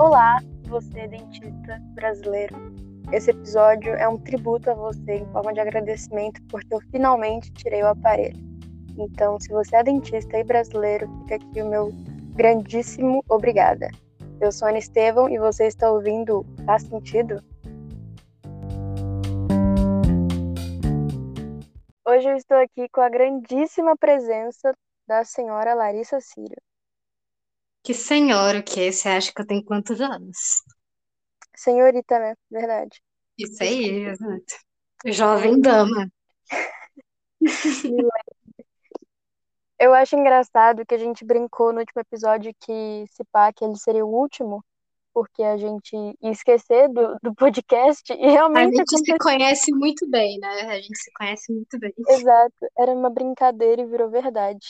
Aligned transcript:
Olá, 0.00 0.38
você 0.66 1.06
dentista 1.08 1.78
brasileiro. 1.92 2.56
Esse 3.12 3.32
episódio 3.32 3.92
é 3.92 4.08
um 4.08 4.16
tributo 4.16 4.70
a 4.70 4.74
você 4.74 5.16
em 5.16 5.26
forma 5.26 5.52
de 5.52 5.60
agradecimento 5.60 6.40
porque 6.48 6.72
eu 6.72 6.80
finalmente 6.90 7.52
tirei 7.52 7.82
o 7.82 7.88
aparelho. 7.88 8.40
Então, 8.96 9.38
se 9.38 9.50
você 9.50 9.76
é 9.76 9.82
dentista 9.82 10.38
e 10.38 10.42
brasileiro, 10.42 11.06
fica 11.18 11.34
aqui 11.34 11.60
o 11.60 11.68
meu 11.68 11.92
grandíssimo 12.34 13.22
obrigada. 13.28 13.90
Eu 14.40 14.50
sou 14.50 14.68
Ana 14.68 14.78
Estevão 14.78 15.28
e 15.28 15.38
você 15.38 15.66
está 15.66 15.92
ouvindo 15.92 16.46
Faz 16.64 16.84
Sentido? 16.84 17.44
Hoje 22.08 22.26
eu 22.26 22.36
estou 22.36 22.56
aqui 22.56 22.88
com 22.90 23.02
a 23.02 23.10
grandíssima 23.10 23.94
presença 23.98 24.72
da 25.06 25.24
senhora 25.24 25.74
Larissa 25.74 26.18
Círio. 26.22 26.56
Que 27.82 27.92
senhora 27.92 28.62
que 28.62 28.80
é? 28.80 28.90
Você 28.92 29.08
acha 29.08 29.32
que 29.34 29.40
eu 29.42 29.46
tenho 29.46 29.62
quantos 29.64 30.00
anos? 30.00 30.62
Senhorita, 31.54 32.18
né? 32.18 32.34
Verdade. 32.50 33.00
Isso 33.36 33.62
aí, 33.62 34.06
exato. 34.06 34.54
Jovem 35.06 35.60
dama. 35.60 36.10
Eu 39.78 39.94
acho 39.94 40.14
engraçado 40.16 40.84
que 40.86 40.94
a 40.94 40.98
gente 40.98 41.24
brincou 41.24 41.72
no 41.72 41.80
último 41.80 42.00
episódio 42.02 42.54
que 42.60 43.04
se 43.08 43.24
pá, 43.32 43.52
que 43.52 43.64
ele 43.64 43.76
seria 43.76 44.04
o 44.04 44.14
último, 44.14 44.62
porque 45.14 45.42
a 45.42 45.56
gente 45.56 45.96
ia 45.96 46.30
esquecer 46.30 46.88
do, 46.88 47.16
do 47.22 47.34
podcast 47.34 48.12
e 48.12 48.26
A 48.26 48.30
realmente 48.30 48.76
gente 48.76 48.98
se 48.98 49.12
aconteceu. 49.12 49.18
conhece 49.18 49.72
muito 49.72 50.08
bem, 50.08 50.38
né? 50.38 50.48
A 50.72 50.80
gente 50.80 50.98
se 50.98 51.10
conhece 51.12 51.52
muito 51.52 51.78
bem. 51.78 51.92
Exato, 52.08 52.66
era 52.78 52.92
uma 52.92 53.08
brincadeira 53.10 53.80
e 53.82 53.86
virou 53.86 54.10
verdade. 54.10 54.66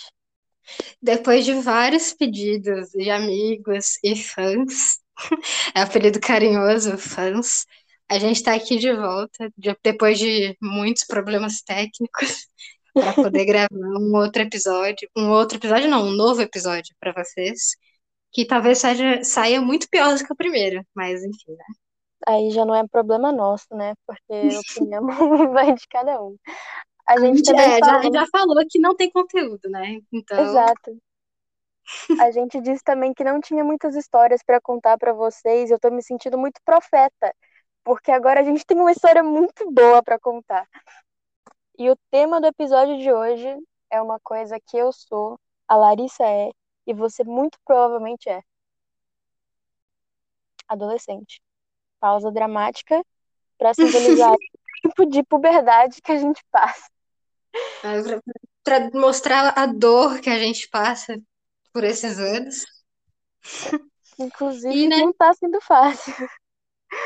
Depois 1.03 1.45
de 1.45 1.55
vários 1.55 2.13
pedidos 2.13 2.91
de 2.91 3.11
amigos 3.11 3.99
e 4.05 4.17
fãs, 4.17 4.99
é 5.75 5.81
apelido 5.83 6.21
carinhoso, 6.21 6.97
fãs, 6.99 7.67
a 8.09 8.19
gente 8.19 8.43
tá 8.43 8.55
aqui 8.55 8.79
de 8.79 8.93
volta, 8.93 9.51
de- 9.57 9.77
depois 9.83 10.19
de 10.19 10.57
muitos 10.61 11.05
problemas 11.05 11.63
técnicos, 11.63 12.47
para 12.99 13.15
poder 13.15 13.45
gravar 13.47 13.69
um 13.73 14.15
outro 14.17 14.43
episódio. 14.43 15.09
Um 15.17 15.31
outro 15.31 15.59
episódio, 15.59 15.89
não, 15.89 16.07
um 16.07 16.11
novo 16.13 16.43
episódio 16.43 16.95
para 17.01 17.13
vocês, 17.13 17.77
que 18.33 18.47
talvez 18.47 18.79
saia, 18.79 19.25
saia 19.25 19.61
muito 19.63 19.89
pior 19.91 20.17
do 20.17 20.25
que 20.25 20.33
o 20.33 20.37
primeiro, 20.37 20.85
mas 20.95 21.23
enfim, 21.25 21.53
né? 21.53 21.65
Aí 22.27 22.51
já 22.51 22.65
não 22.65 22.75
é 22.75 22.87
problema 22.87 23.33
nosso, 23.33 23.67
né? 23.75 23.95
Porque 24.07 24.33
a 24.57 24.61
opinião 24.61 25.07
vai 25.53 25.75
de 25.75 25.87
cada 25.89 26.23
um. 26.23 26.37
A 27.11 27.19
gente 27.19 27.43
também 27.43 27.65
é, 27.65 27.79
já, 27.79 27.87
falou. 27.87 28.13
já 28.13 28.27
falou 28.31 28.65
que 28.71 28.79
não 28.79 28.95
tem 28.95 29.11
conteúdo, 29.11 29.69
né? 29.69 30.01
Então, 30.13 30.41
Exato. 30.45 30.97
A 32.21 32.31
gente 32.31 32.61
disse 32.61 32.85
também 32.85 33.13
que 33.13 33.25
não 33.25 33.41
tinha 33.41 33.65
muitas 33.65 33.97
histórias 33.97 34.45
para 34.45 34.61
contar 34.61 34.97
para 34.97 35.13
vocês. 35.13 35.73
Eu 35.73 35.81
tô 35.81 35.91
me 35.91 36.05
sentindo 36.05 36.39
muito 36.39 36.61
profeta, 36.65 37.35
porque 37.83 38.13
agora 38.13 38.39
a 38.39 38.45
gente 38.45 38.65
tem 38.65 38.79
uma 38.79 38.93
história 38.93 39.25
muito 39.25 39.69
boa 39.73 40.01
para 40.05 40.21
contar. 40.21 40.69
E 41.77 41.91
o 41.91 41.97
tema 42.13 42.41
do 42.41 42.47
episódio 42.47 42.97
de 42.97 43.13
hoje 43.13 43.57
é 43.91 44.01
uma 44.01 44.21
coisa 44.21 44.61
que 44.65 44.77
eu 44.77 44.93
sou, 44.93 45.37
a 45.67 45.75
Larissa 45.75 46.23
é, 46.25 46.53
e 46.87 46.95
você 46.95 47.25
muito 47.25 47.59
provavelmente 47.65 48.29
é. 48.29 48.41
Adolescente. 50.69 51.43
Pausa 51.99 52.31
dramática 52.31 53.05
para 53.59 53.75
simbolizar 53.75 54.31
o 54.33 54.39
tempo 54.85 55.07
de 55.07 55.25
puberdade 55.25 56.01
que 56.01 56.13
a 56.13 56.19
gente 56.19 56.41
passa. 56.53 56.89
para 58.65 58.91
mostrar 58.93 59.53
a 59.57 59.67
dor 59.67 60.21
que 60.21 60.31
a 60.31 60.39
gente 60.39 60.69
passa 60.69 61.17
por 61.73 61.85
esses 61.85 62.19
anos. 62.19 62.65
Inclusive, 64.19 64.75
E, 64.75 64.87
né, 64.89 64.99
não 64.99 65.13
tá 65.13 65.33
sendo 65.35 65.61
fácil. 65.61 66.15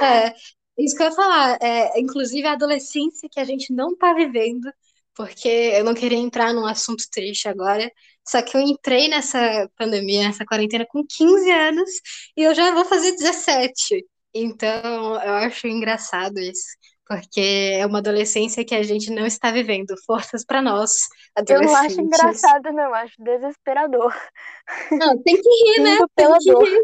é, 0.03 0.35
isso 0.79 0.97
que 0.97 1.03
eu 1.03 1.07
ia 1.09 1.13
falar, 1.13 1.59
é, 1.63 2.01
inclusive 2.01 2.47
a 2.47 2.53
adolescência 2.53 3.29
que 3.31 3.41
a 3.41 3.45
gente 3.45 3.73
não 3.73 3.97
tá 3.97 4.13
vivendo, 4.13 4.71
porque 5.15 5.49
eu 5.49 5.85
não 5.85 5.95
queria 5.95 6.19
entrar 6.19 6.53
num 6.53 6.67
assunto 6.67 7.05
triste 7.11 7.49
agora, 7.49 7.91
só 8.27 8.43
que 8.43 8.57
eu 8.57 8.61
entrei 8.61 9.09
nessa 9.09 9.69
pandemia, 9.79 10.27
nessa 10.27 10.45
quarentena 10.45 10.85
com 10.89 11.05
15 11.07 11.51
anos 11.51 11.91
e 12.37 12.43
eu 12.43 12.55
já 12.55 12.73
vou 12.75 12.85
fazer 12.85 13.13
17. 13.13 14.05
Então, 14.35 15.15
eu 15.23 15.35
acho 15.35 15.69
engraçado 15.69 16.39
isso, 16.41 16.65
porque 17.07 17.41
é 17.75 17.87
uma 17.87 17.99
adolescência 17.99 18.65
que 18.65 18.75
a 18.75 18.83
gente 18.83 19.11
não 19.11 19.27
está 19.27 19.51
vivendo. 19.51 19.95
Forças 20.07 20.45
para 20.45 20.63
nós, 20.63 20.93
Eu 21.49 21.63
não 21.63 21.75
acho 21.75 22.01
engraçado, 22.01 22.73
não, 22.73 22.85
eu 22.85 22.95
acho 22.95 23.15
desesperador. 23.23 24.13
Não, 24.91 25.23
tem 25.23 25.41
que 25.41 25.49
rir, 25.49 25.83
né? 25.83 25.99
Tem 26.15 26.33
que 26.39 26.53
dor. 26.53 26.65
rir, 26.65 26.83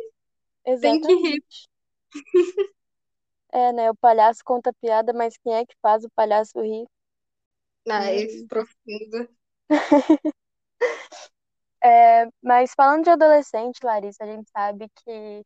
tem 0.81 1.01
que 1.01 1.15
rir. 1.15 1.43
Exatamente. 1.45 1.69
É, 3.53 3.73
né? 3.73 3.91
O 3.91 3.97
palhaço 3.97 4.41
conta 4.45 4.73
piada, 4.81 5.13
mas 5.13 5.37
quem 5.39 5.55
é 5.55 5.65
que 5.67 5.75
faz 5.83 6.05
o 6.05 6.11
palhaço 6.15 6.61
rir? 6.61 6.87
Ai, 7.89 8.27
Hum. 8.27 8.47
profundo. 8.49 9.29
É, 11.83 12.27
mas 12.43 12.73
falando 12.77 13.05
de 13.05 13.11
adolescente, 13.11 13.79
Larissa, 13.83 14.23
a 14.25 14.27
gente 14.27 14.51
sabe 14.51 14.87
que, 14.97 15.43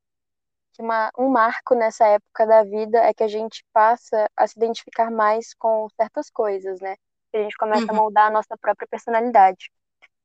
que 0.74 0.82
uma, 0.82 1.10
um 1.18 1.30
marco 1.30 1.74
nessa 1.76 2.06
época 2.08 2.46
da 2.46 2.64
vida 2.64 2.98
é 3.00 3.14
que 3.14 3.24
a 3.24 3.28
gente 3.28 3.64
passa 3.72 4.28
a 4.36 4.46
se 4.48 4.54
identificar 4.58 5.10
mais 5.10 5.54
com 5.54 5.88
certas 6.00 6.30
coisas, 6.30 6.80
né? 6.80 6.96
Que 7.32 7.38
a 7.38 7.44
gente 7.44 7.56
começa 7.58 7.92
a 7.92 7.94
Uhum. 7.94 7.96
moldar 7.96 8.28
a 8.28 8.32
nossa 8.32 8.56
própria 8.58 8.88
personalidade. 8.88 9.70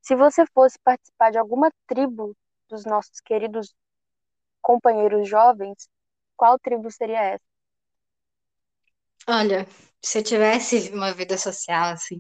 Se 0.02 0.16
você 0.16 0.46
fosse 0.54 0.78
participar 0.84 1.32
de 1.32 1.38
alguma 1.40 1.72
tribo 1.88 2.36
dos 2.70 2.86
nossos 2.86 3.20
queridos 3.22 3.74
companheiros 4.62 5.28
jovens, 5.30 5.90
qual 6.38 6.60
tribo 6.60 6.90
seria 6.92 7.22
essa? 7.24 7.46
Olha, 9.28 9.68
se 10.04 10.20
eu 10.20 10.24
tivesse 10.24 10.90
uma 10.92 11.14
vida 11.14 11.38
social 11.38 11.94
assim, 11.94 12.20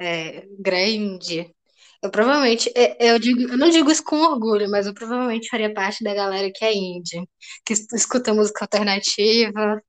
é, 0.00 0.46
grande, 0.60 1.54
eu 2.02 2.10
provavelmente, 2.10 2.70
é, 2.76 3.12
eu 3.12 3.18
digo, 3.18 3.42
eu 3.52 3.58
não 3.58 3.68
digo 3.70 3.90
isso 3.90 4.02
com 4.04 4.16
orgulho, 4.16 4.70
mas 4.70 4.86
eu 4.86 4.94
provavelmente 4.94 5.48
faria 5.48 5.72
parte 5.74 6.02
da 6.04 6.14
galera 6.14 6.50
que 6.54 6.64
é 6.64 6.72
indie, 6.74 7.28
que 7.64 7.72
es- 7.74 7.86
escuta 7.92 8.32
música 8.34 8.64
alternativa, 8.64 9.82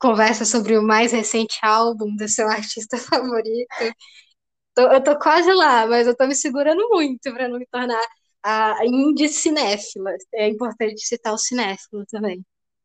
conversa 0.00 0.44
sobre 0.44 0.76
o 0.78 0.82
mais 0.82 1.12
recente 1.12 1.58
álbum 1.62 2.14
do 2.16 2.28
seu 2.28 2.48
artista 2.48 2.96
favorito. 2.98 3.68
Eu 4.78 5.02
tô 5.02 5.18
quase 5.18 5.52
lá, 5.52 5.86
mas 5.86 6.06
eu 6.06 6.14
tô 6.16 6.26
me 6.26 6.34
segurando 6.34 6.86
muito 6.90 7.32
para 7.32 7.48
não 7.48 7.58
me 7.58 7.66
tornar 7.66 8.02
a 8.42 8.84
indie 8.84 9.28
cinéfila. 9.28 10.10
É 10.34 10.48
importante 10.48 11.00
citar 11.06 11.32
o 11.32 11.38
cinéfilo 11.38 12.04
também. 12.10 12.44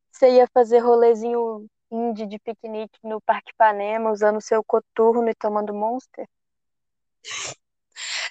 Você 0.10 0.38
ia 0.38 0.48
fazer 0.54 0.80
rolezinho 0.80 1.68
indie 1.92 2.26
de 2.26 2.40
piquenique 2.40 2.98
no 3.04 3.20
Parque 3.20 3.52
Ipanema, 3.52 4.10
usando 4.10 4.40
seu 4.42 4.64
coturno 4.64 5.28
e 5.30 5.36
tomando 5.36 5.74
Monster? 5.74 6.26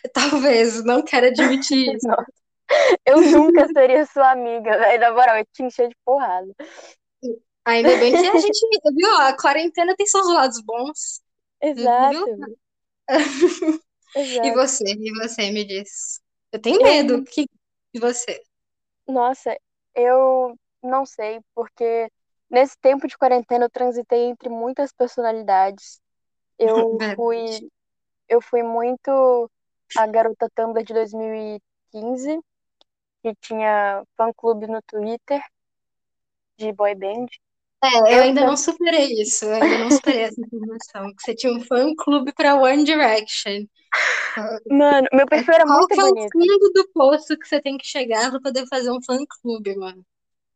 Talvez, 0.12 0.84
não 0.84 1.02
quero 1.02 1.26
admitir 1.28 1.94
isso. 1.96 2.06
Eu 3.04 3.20
nunca 3.22 3.68
seria 3.68 4.06
sua 4.06 4.30
amiga, 4.32 4.78
velho. 4.78 5.00
Na 5.00 5.12
moral, 5.12 5.38
eu 5.38 5.46
te 5.52 5.62
encher 5.62 5.88
de 5.88 5.96
porrada. 6.04 6.52
Ainda 7.64 7.96
bem 7.96 8.16
que 8.16 8.26
a 8.26 8.36
gente, 8.38 8.58
viu? 8.96 9.14
A 9.16 9.36
quarentena 9.36 9.94
tem 9.96 10.06
seus 10.06 10.26
lados 10.28 10.60
bons, 10.62 11.22
Exato, 11.60 12.28
viu? 12.28 12.28
E 14.42 14.50
exato. 14.50 14.52
você? 14.52 14.84
E 14.84 15.12
você 15.14 15.50
me 15.50 15.64
diz? 15.64 16.20
Eu 16.52 16.60
tenho 16.60 16.82
Eu, 16.82 16.82
medo. 16.82 17.24
Que... 17.24 17.46
E 17.94 18.00
você? 18.00 18.42
nossa, 19.08 19.56
eu 19.94 20.56
não 20.82 21.04
sei, 21.06 21.40
porque 21.54 22.10
nesse 22.50 22.76
tempo 22.80 23.06
de 23.06 23.16
quarentena 23.18 23.66
eu 23.66 23.70
transitei 23.70 24.24
entre 24.26 24.48
muitas 24.48 24.92
personalidades. 24.92 26.00
Eu 26.58 26.98
Verdade. 27.00 27.16
fui, 27.16 27.70
eu 28.28 28.40
fui 28.42 28.62
muito 28.62 29.50
a 29.96 30.06
garota 30.06 30.48
Tumblr 30.54 30.84
de 30.84 30.92
2015, 30.94 32.40
que 33.22 33.34
tinha 33.40 34.02
fã-clube 34.16 34.66
no 34.66 34.80
Twitter 34.82 35.40
de 36.58 36.72
boy 36.72 36.94
band. 36.94 37.26
É, 37.82 37.98
eu 37.98 38.06
Eu 38.06 38.22
ainda 38.22 38.40
tam- 38.42 38.48
não 38.48 38.56
superei 38.56 39.20
isso. 39.20 39.44
Eu 39.46 39.54
ainda 39.54 39.78
não 39.78 39.90
superei 39.90 40.22
essa 40.24 40.40
informação. 40.40 41.14
Que 41.14 41.22
você 41.22 41.34
tinha 41.34 41.52
um 41.52 41.60
fã-clube 41.62 42.32
para 42.34 42.54
One 42.56 42.84
Direction. 42.84 43.66
Mano, 44.70 45.08
meu 45.12 45.26
perfil 45.26 45.54
era 45.54 45.64
qual 45.64 45.78
muito 45.78 45.88
que 45.94 46.00
é 46.00 46.04
o 46.04 46.08
bonito. 46.14 46.32
fundo 46.32 46.72
do 46.74 46.88
poço 46.92 47.36
que 47.38 47.48
você 47.48 47.60
tem 47.60 47.76
que 47.78 47.86
chegar 47.86 48.30
para 48.30 48.40
poder 48.40 48.66
fazer 48.68 48.90
um 48.90 49.02
fã-clube, 49.02 49.76
mano? 49.76 50.04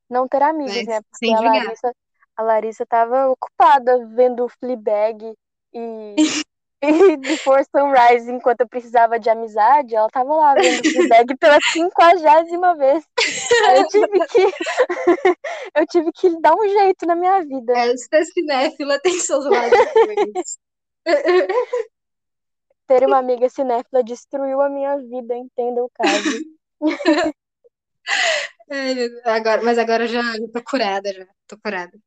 Não 0.09 0.29
ter 0.29 0.43
amigos, 0.43 0.75
Né? 0.75 0.83
né? 0.85 1.01
Porque 1.11 1.31
a. 1.33 1.41
Larissa, 1.41 1.93
a 2.37 2.43
Larissa 2.43 2.87
tava 2.87 3.29
ocupada 3.29 4.07
vendo 4.09 4.49
Fleabag 4.61 5.35
e, 5.73 6.15
e 7.13 7.17
Before 7.17 7.65
Sunrise 7.65 8.31
enquanto 8.31 8.61
eu 8.61 8.69
precisava 8.69 9.19
de 9.19 9.31
amizade. 9.31 9.95
Ela 9.95 10.09
tava 10.09 10.35
lá 10.35 10.55
vendo 10.55 10.83
Fleabag 10.91 11.37
pela 11.37 11.59
quinquagésima 11.73 12.77
vez. 12.77 13.05
Aí 13.67 13.79
eu 13.81 13.89
tive 13.89 14.27
que 14.27 14.43
eu 15.75 15.87
tive 15.87 16.13
que 16.13 16.41
dar 16.41 16.55
um 16.55 16.69
jeito 16.69 17.07
na 17.07 17.15
minha 17.15 17.43
vida. 17.45 17.73
É, 17.77 17.97
ser 17.97 18.25
cinéfila 18.27 18.99
tem 19.01 19.19
seus 19.19 19.45
lados. 19.47 19.79
Ter 22.87 23.07
uma 23.07 23.17
amiga 23.17 23.49
cinéfila 23.49 24.05
destruiu 24.05 24.61
a 24.61 24.69
minha 24.69 24.99
vida, 24.99 25.35
entenda 25.35 25.83
o 25.83 25.91
caso. 25.91 26.39
É, 28.69 28.93
Agora, 29.25 29.63
mas 29.63 29.79
agora 29.79 30.05
eu 30.05 30.09
já 30.09 30.23
tô 30.53 30.63
curada, 30.63 31.13
já. 31.13 31.27
Tô 31.47 31.57
curada. 31.59 31.99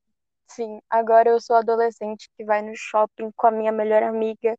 Sim, 0.49 0.79
agora 0.89 1.29
eu 1.29 1.39
sou 1.41 1.55
adolescente 1.55 2.29
que 2.37 2.43
vai 2.43 2.61
no 2.61 2.75
shopping 2.75 3.31
com 3.35 3.47
a 3.47 3.51
minha 3.51 3.71
melhor 3.71 4.03
amiga 4.03 4.57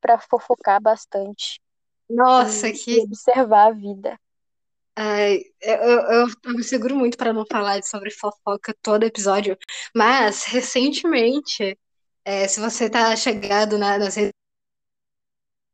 pra 0.00 0.18
fofocar 0.18 0.80
bastante 0.80 1.60
Nossa, 2.08 2.68
e, 2.68 2.74
e 2.74 2.78
que. 2.78 3.00
observar 3.00 3.68
a 3.68 3.72
vida. 3.72 4.18
Ai, 4.96 5.40
eu, 5.60 5.74
eu, 5.76 6.26
eu 6.44 6.54
me 6.54 6.62
seguro 6.62 6.94
muito 6.94 7.16
para 7.18 7.32
não 7.32 7.44
falar 7.50 7.82
sobre 7.82 8.10
fofoca 8.12 8.72
todo 8.80 9.02
episódio, 9.04 9.56
mas 9.94 10.44
recentemente, 10.44 11.76
é, 12.24 12.46
se 12.46 12.60
você 12.60 12.88
tá 12.88 13.14
chegado 13.16 13.76
na, 13.76 13.98
nas 13.98 14.14
redes 14.14 14.32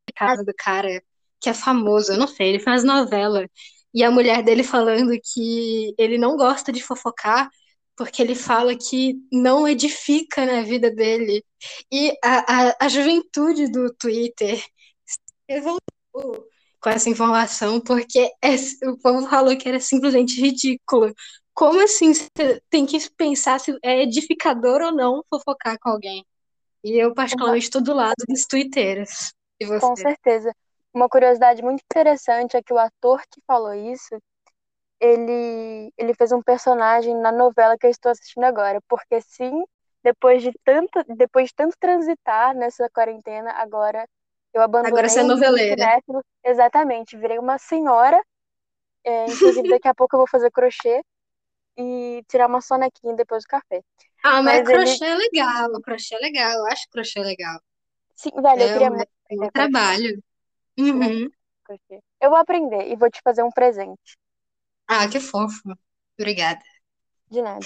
de 0.07 0.13
casa 0.13 0.43
do 0.43 0.53
cara 0.57 1.01
que 1.39 1.49
é 1.49 1.53
famoso, 1.53 2.13
eu 2.13 2.17
não 2.17 2.27
sei, 2.27 2.49
ele 2.49 2.59
faz 2.59 2.83
novela, 2.83 3.47
e 3.93 4.03
a 4.03 4.11
mulher 4.11 4.43
dele 4.43 4.63
falando 4.63 5.11
que 5.33 5.93
ele 5.97 6.17
não 6.17 6.35
gosta 6.37 6.71
de 6.71 6.83
fofocar 6.83 7.49
porque 8.01 8.19
ele 8.19 8.33
fala 8.33 8.75
que 8.75 9.13
não 9.31 9.67
edifica 9.67 10.43
na 10.43 10.63
vida 10.63 10.89
dele. 10.89 11.45
E 11.91 12.11
a, 12.23 12.69
a, 12.69 12.75
a 12.81 12.89
juventude 12.89 13.71
do 13.71 13.93
Twitter 13.93 14.59
revoltou 15.47 15.79
com 16.79 16.89
essa 16.89 17.11
informação, 17.11 17.79
porque 17.79 18.31
é- 18.41 18.89
o 18.89 18.97
povo 18.97 19.29
falou 19.29 19.55
que 19.55 19.69
era 19.69 19.79
simplesmente 19.79 20.41
ridículo. 20.41 21.13
Como 21.53 21.79
assim 21.79 22.11
você 22.11 22.59
tem 22.71 22.87
que 22.87 22.97
pensar 23.11 23.59
se 23.59 23.77
é 23.83 24.01
edificador 24.01 24.81
ou 24.81 24.91
não 24.91 25.23
fofocar 25.29 25.77
com 25.79 25.91
alguém? 25.91 26.25
E 26.83 26.97
eu, 26.97 27.13
particularmente, 27.13 27.65
estou 27.65 27.83
do 27.83 27.93
lado 27.93 28.15
dos 28.27 28.47
twitteiros. 28.47 29.31
Com 29.79 29.95
certeza. 29.95 30.51
Uma 30.91 31.07
curiosidade 31.07 31.61
muito 31.61 31.83
interessante 31.83 32.57
é 32.57 32.63
que 32.63 32.73
o 32.73 32.79
ator 32.79 33.21
que 33.31 33.39
falou 33.45 33.75
isso, 33.75 34.17
ele, 35.01 35.93
ele 35.97 36.15
fez 36.15 36.31
um 36.33 36.43
personagem 36.43 37.15
na 37.17 37.33
novela 37.33 37.77
que 37.79 37.87
eu 37.87 37.91
estou 37.91 38.11
assistindo 38.13 38.45
agora. 38.45 38.81
Porque 38.89 39.21
sim, 39.21 39.63
depois 40.03 40.43
de 40.43 40.53
tanto, 40.65 41.03
depois 41.17 41.49
de 41.49 41.55
tanto 41.55 41.77
transitar 41.79 42.55
nessa 42.55 42.89
quarentena, 42.91 43.51
agora 43.53 44.07
eu 44.53 44.63
Agora 44.83 45.09
você 45.09 45.21
abandonei 45.21 45.21
é 45.21 45.23
noveleira. 45.23 45.91
cinéfilo. 45.91 46.23
Exatamente, 46.45 47.17
virei 47.17 47.39
uma 47.39 47.59
senhora. 47.59 48.21
É, 49.05 49.27
inclusive, 49.29 49.67
daqui 49.69 49.87
a 49.87 49.95
pouco 49.95 50.15
eu 50.15 50.19
vou 50.19 50.27
fazer 50.29 50.51
crochê 50.51 51.03
e 51.77 52.23
tirar 52.29 52.47
uma 52.47 52.61
sonequinha 52.61 53.15
depois 53.15 53.43
do 53.43 53.47
café. 53.49 53.81
Ah, 54.23 54.41
mas 54.43 54.61
Mas 54.61 54.69
ele, 54.69 54.99
crochê 54.99 55.05
é 55.05 55.15
legal, 55.15 55.69
crochê 55.85 56.15
é 56.15 56.19
legal, 56.19 56.53
eu 56.59 56.65
acho 56.67 56.89
crochê 56.89 57.19
legal. 57.19 57.59
sim, 58.15 58.31
velho, 58.41 58.63
eu 58.63 58.69
É 58.69 58.79
um, 58.79 58.89
queria 58.89 58.89
é 58.89 58.91
muito 58.91 59.09
um 59.39 59.47
aprender 59.47 59.51
crochê. 59.51 59.91
trabalho. 59.91 60.23
Uhum. 60.79 61.31
crochê. 61.65 61.99
Eu 62.21 62.29
vou 62.29 62.37
aprender 62.39 62.87
e 62.91 62.95
vou 62.95 63.09
te 63.09 63.19
fazer 63.23 63.43
um 63.43 63.49
presente. 63.51 64.15
Ah, 64.95 65.07
que 65.09 65.19
fofo. 65.19 65.75
Obrigada. 66.19 66.61
De 67.31 67.41
nada. 67.41 67.65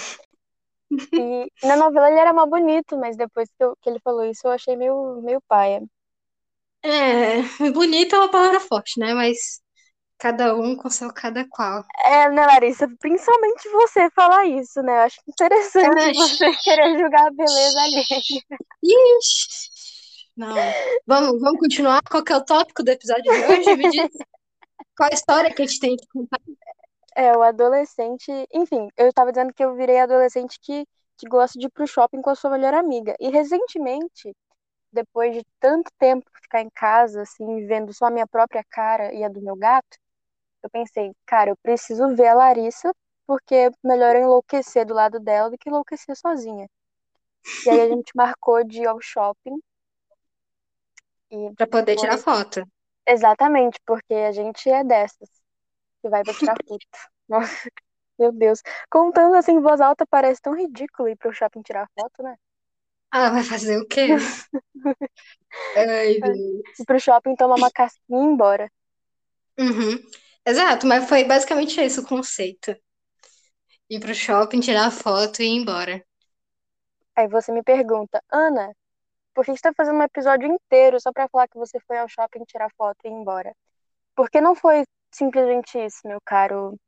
E 1.12 1.50
na 1.68 1.76
novela 1.76 2.08
ele 2.08 2.20
era 2.20 2.32
mais 2.32 2.48
bonito, 2.48 2.96
mas 2.96 3.16
depois 3.16 3.48
que, 3.54 3.62
eu- 3.64 3.76
que 3.80 3.88
ele 3.90 3.98
falou 4.00 4.24
isso 4.24 4.46
eu 4.46 4.52
achei 4.52 4.76
meio, 4.76 5.20
meio 5.22 5.40
paia. 5.48 5.82
É, 6.82 7.42
bonito 7.72 8.14
é 8.14 8.18
uma 8.18 8.30
palavra 8.30 8.60
forte, 8.60 8.98
né? 9.00 9.12
Mas 9.14 9.60
cada 10.18 10.54
um 10.56 10.76
com 10.76 10.90
seu 10.90 11.12
cada 11.14 11.46
qual. 11.48 11.84
É, 12.04 12.28
né, 12.30 12.46
Larissa? 12.46 12.88
Principalmente 13.00 13.68
você 13.70 14.10
falar 14.10 14.46
isso, 14.46 14.82
né? 14.82 14.92
Eu 14.92 15.00
acho 15.02 15.20
interessante 15.28 16.08
É, 16.08 16.12
você 16.12 16.50
querer 16.62 16.98
julgar 16.98 17.26
a 17.26 17.30
beleza 17.30 17.80
alheia. 17.80 18.22
Ixi. 18.82 19.70
Não. 20.36 20.74
Vamos, 21.06 21.40
vamos 21.40 21.60
continuar? 21.60 22.02
Qual 22.10 22.22
que 22.24 22.32
é 22.32 22.36
o 22.36 22.44
tópico 22.44 22.82
do 22.82 22.90
episódio 22.90 23.32
de 23.32 23.44
hoje? 23.44 23.74
Me 23.74 23.88
diz 23.88 24.08
qual 24.96 25.10
a 25.10 25.14
história 25.14 25.54
que 25.54 25.62
a 25.62 25.66
gente 25.66 25.80
tem 25.80 25.96
que 25.96 26.06
contar. 26.08 26.40
É, 27.16 27.32
o 27.36 27.42
adolescente. 27.42 28.30
Enfim, 28.52 28.88
eu 28.96 29.12
tava 29.12 29.32
dizendo 29.32 29.52
que 29.54 29.64
eu 29.64 29.74
virei 29.76 30.00
adolescente 30.00 30.58
que, 30.60 30.86
que 31.18 31.28
gosta 31.28 31.58
de 31.58 31.66
ir 31.66 31.70
pro 31.70 31.86
shopping 31.86 32.22
com 32.22 32.30
a 32.30 32.34
sua 32.36 32.50
melhor 32.50 32.74
amiga. 32.74 33.14
E 33.20 33.30
recentemente, 33.30 34.34
depois 34.92 35.34
de 35.36 35.44
tanto 35.60 35.90
tempo 35.98 36.30
ficar 36.42 36.62
em 36.62 36.70
casa, 36.70 37.22
assim, 37.22 37.66
vendo 37.66 37.92
só 37.94 38.06
a 38.06 38.12
minha 38.12 38.26
própria 38.28 38.64
cara 38.70 39.14
e 39.14 39.24
a 39.24 39.28
do 39.30 39.42
meu 39.42 39.56
gato, 39.56 39.98
eu 40.64 40.70
pensei, 40.70 41.12
cara, 41.26 41.50
eu 41.50 41.56
preciso 41.62 42.14
ver 42.16 42.28
a 42.28 42.34
Larissa, 42.34 42.92
porque 43.26 43.54
é 43.56 43.70
melhor 43.84 44.16
eu 44.16 44.22
enlouquecer 44.24 44.86
do 44.86 44.94
lado 44.94 45.20
dela 45.20 45.50
do 45.50 45.58
que 45.58 45.70
enlouquecer 45.70 46.16
sozinha. 46.16 46.68
E 47.66 47.70
aí 47.70 47.80
a 47.82 47.88
gente 47.88 48.12
marcou 48.16 48.64
de 48.64 48.82
ir 48.82 48.86
ao 48.88 49.00
shopping 49.02 49.60
e 51.30 51.56
Pra 51.56 51.66
poder 51.66 51.96
tirar 51.96 52.18
foto. 52.18 52.60
exatamente 53.06 53.78
porque 53.86 54.14
a 54.14 54.32
gente 54.32 54.68
é 54.70 54.84
dessas 54.84 55.28
que 56.06 56.10
vai 56.10 56.24
tirar 56.36 56.56
foto. 56.66 56.86
Nossa, 57.28 57.70
meu 58.18 58.32
Deus. 58.32 58.62
Contando 58.90 59.36
assim 59.36 59.52
em 59.54 59.60
voz 59.62 59.80
alta 59.80 60.06
parece 60.06 60.42
tão 60.42 60.54
ridículo 60.56 61.08
ir 61.08 61.16
pro 61.16 61.32
shopping 61.32 61.62
tirar 61.62 61.88
foto, 61.98 62.22
né? 62.22 62.36
Ah, 63.10 63.30
vai 63.30 63.42
fazer 63.44 63.78
o 63.78 63.86
quê? 63.86 64.16
Ai, 65.74 66.20
Ir 66.22 66.32
Deus. 66.32 66.86
pro 66.86 66.98
shopping 67.00 67.34
tomar 67.36 67.56
uma 67.56 67.70
casquinha 67.70 68.20
e 68.20 68.24
ir 68.24 68.26
embora. 68.32 68.70
Uhum. 69.58 69.98
Exato, 70.46 70.86
mas 70.86 71.06
foi 71.08 71.24
basicamente 71.24 71.78
esse 71.80 72.00
o 72.00 72.06
conceito. 72.06 72.74
Ir 73.94 73.98
pro 74.02 74.14
shopping, 74.14 74.60
tirar 74.60 74.92
foto 74.92 75.42
e 75.42 75.46
ir 75.46 75.56
embora. 75.56 76.00
Aí 77.14 77.28
você 77.28 77.52
me 77.52 77.62
pergunta, 77.62 78.22
Ana, 78.30 78.72
por 79.34 79.44
que 79.44 79.52
você 79.52 79.62
tá 79.62 79.72
fazendo 79.76 79.98
um 79.98 80.02
episódio 80.04 80.48
inteiro 80.48 81.00
só 81.00 81.12
pra 81.12 81.28
falar 81.28 81.48
que 81.48 81.58
você 81.58 81.80
foi 81.80 81.98
ao 81.98 82.08
shopping 82.08 82.44
tirar 82.44 82.70
foto 82.76 82.98
e 83.04 83.08
ir 83.08 83.12
embora? 83.12 83.54
Porque 84.16 84.40
não 84.40 84.54
foi 84.56 84.84
simplesmente 85.16 85.78
isso, 85.78 86.00
meu 86.04 86.18
caro, 86.24 86.78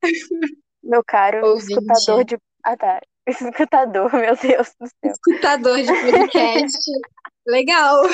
meu 0.83 1.03
caro 1.05 1.57
escutador 1.57 2.11
Ouvinte, 2.11 2.37
de. 2.37 2.43
Ah, 2.65 2.77
tá. 2.77 3.01
Escutador, 3.29 4.11
meu 4.15 4.35
Deus 4.37 4.75
do 4.81 4.87
céu. 4.87 5.13
escutador 5.13 5.77
de 5.83 5.93
podcast. 5.93 6.79
Legal. 7.47 8.05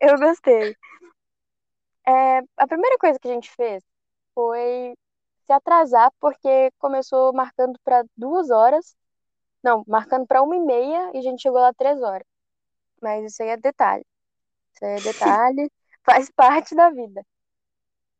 Eu 0.00 0.18
gostei. 0.18 0.74
É, 2.06 2.38
a 2.56 2.66
primeira 2.66 2.96
coisa 2.98 3.18
que 3.18 3.28
a 3.28 3.32
gente 3.32 3.50
fez 3.50 3.82
foi 4.34 4.94
se 5.46 5.52
atrasar, 5.52 6.10
porque 6.18 6.70
começou 6.78 7.32
marcando 7.34 7.78
para 7.84 8.04
duas 8.16 8.50
horas. 8.50 8.96
Não, 9.62 9.84
marcando 9.86 10.26
para 10.26 10.42
uma 10.42 10.56
e 10.56 10.60
meia 10.60 11.10
e 11.14 11.18
a 11.18 11.22
gente 11.22 11.42
chegou 11.42 11.60
lá 11.60 11.72
três 11.74 12.00
horas. 12.02 12.26
Mas 13.02 13.32
isso 13.32 13.42
aí 13.42 13.50
é 13.50 13.56
detalhe. 13.58 14.04
Isso 14.74 14.84
aí 14.84 14.92
é 14.92 15.00
detalhe, 15.00 15.70
faz 16.04 16.30
parte 16.30 16.74
da 16.74 16.90
vida. 16.90 17.22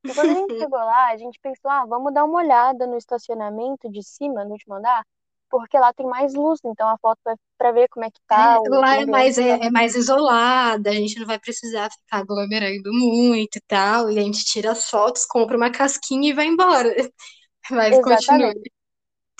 E 0.08 0.14
quando 0.14 0.30
a 0.30 0.34
gente 0.34 0.54
chegou 0.58 0.78
lá, 0.78 1.08
a 1.10 1.16
gente 1.16 1.38
pensou, 1.40 1.70
ah, 1.70 1.84
vamos 1.86 2.12
dar 2.12 2.24
uma 2.24 2.38
olhada 2.40 2.86
no 2.86 2.96
estacionamento 2.96 3.90
de 3.90 4.02
cima, 4.02 4.44
no 4.44 4.52
último 4.52 4.74
andar, 4.74 5.04
porque 5.50 5.78
lá 5.78 5.92
tem 5.92 6.06
mais 6.06 6.34
luz, 6.34 6.60
então 6.64 6.88
a 6.88 6.98
foto 6.98 7.20
vai 7.24 7.36
para 7.58 7.72
ver 7.72 7.88
como 7.88 8.04
é 8.06 8.10
que 8.10 8.20
tá 8.26 8.58
É, 8.64 8.68
lá 8.70 8.96
é 8.96 9.04
mais, 9.06 9.36
é, 9.38 9.66
é 9.66 9.70
mais 9.70 9.94
isolada, 9.94 10.88
a 10.90 10.94
gente 10.94 11.18
não 11.18 11.26
vai 11.26 11.38
precisar 11.38 11.90
ficar 11.90 12.18
aglomerando 12.20 12.90
muito 12.92 13.56
e 13.58 13.60
tal, 13.66 14.10
e 14.10 14.18
a 14.18 14.22
gente 14.22 14.42
tira 14.44 14.72
as 14.72 14.88
fotos, 14.88 15.26
compra 15.26 15.54
uma 15.56 15.70
casquinha 15.70 16.30
e 16.30 16.32
vai 16.32 16.46
embora. 16.46 16.94
Mas 17.70 17.98
continue. 18.00 18.54
Exatamente. 18.54 18.72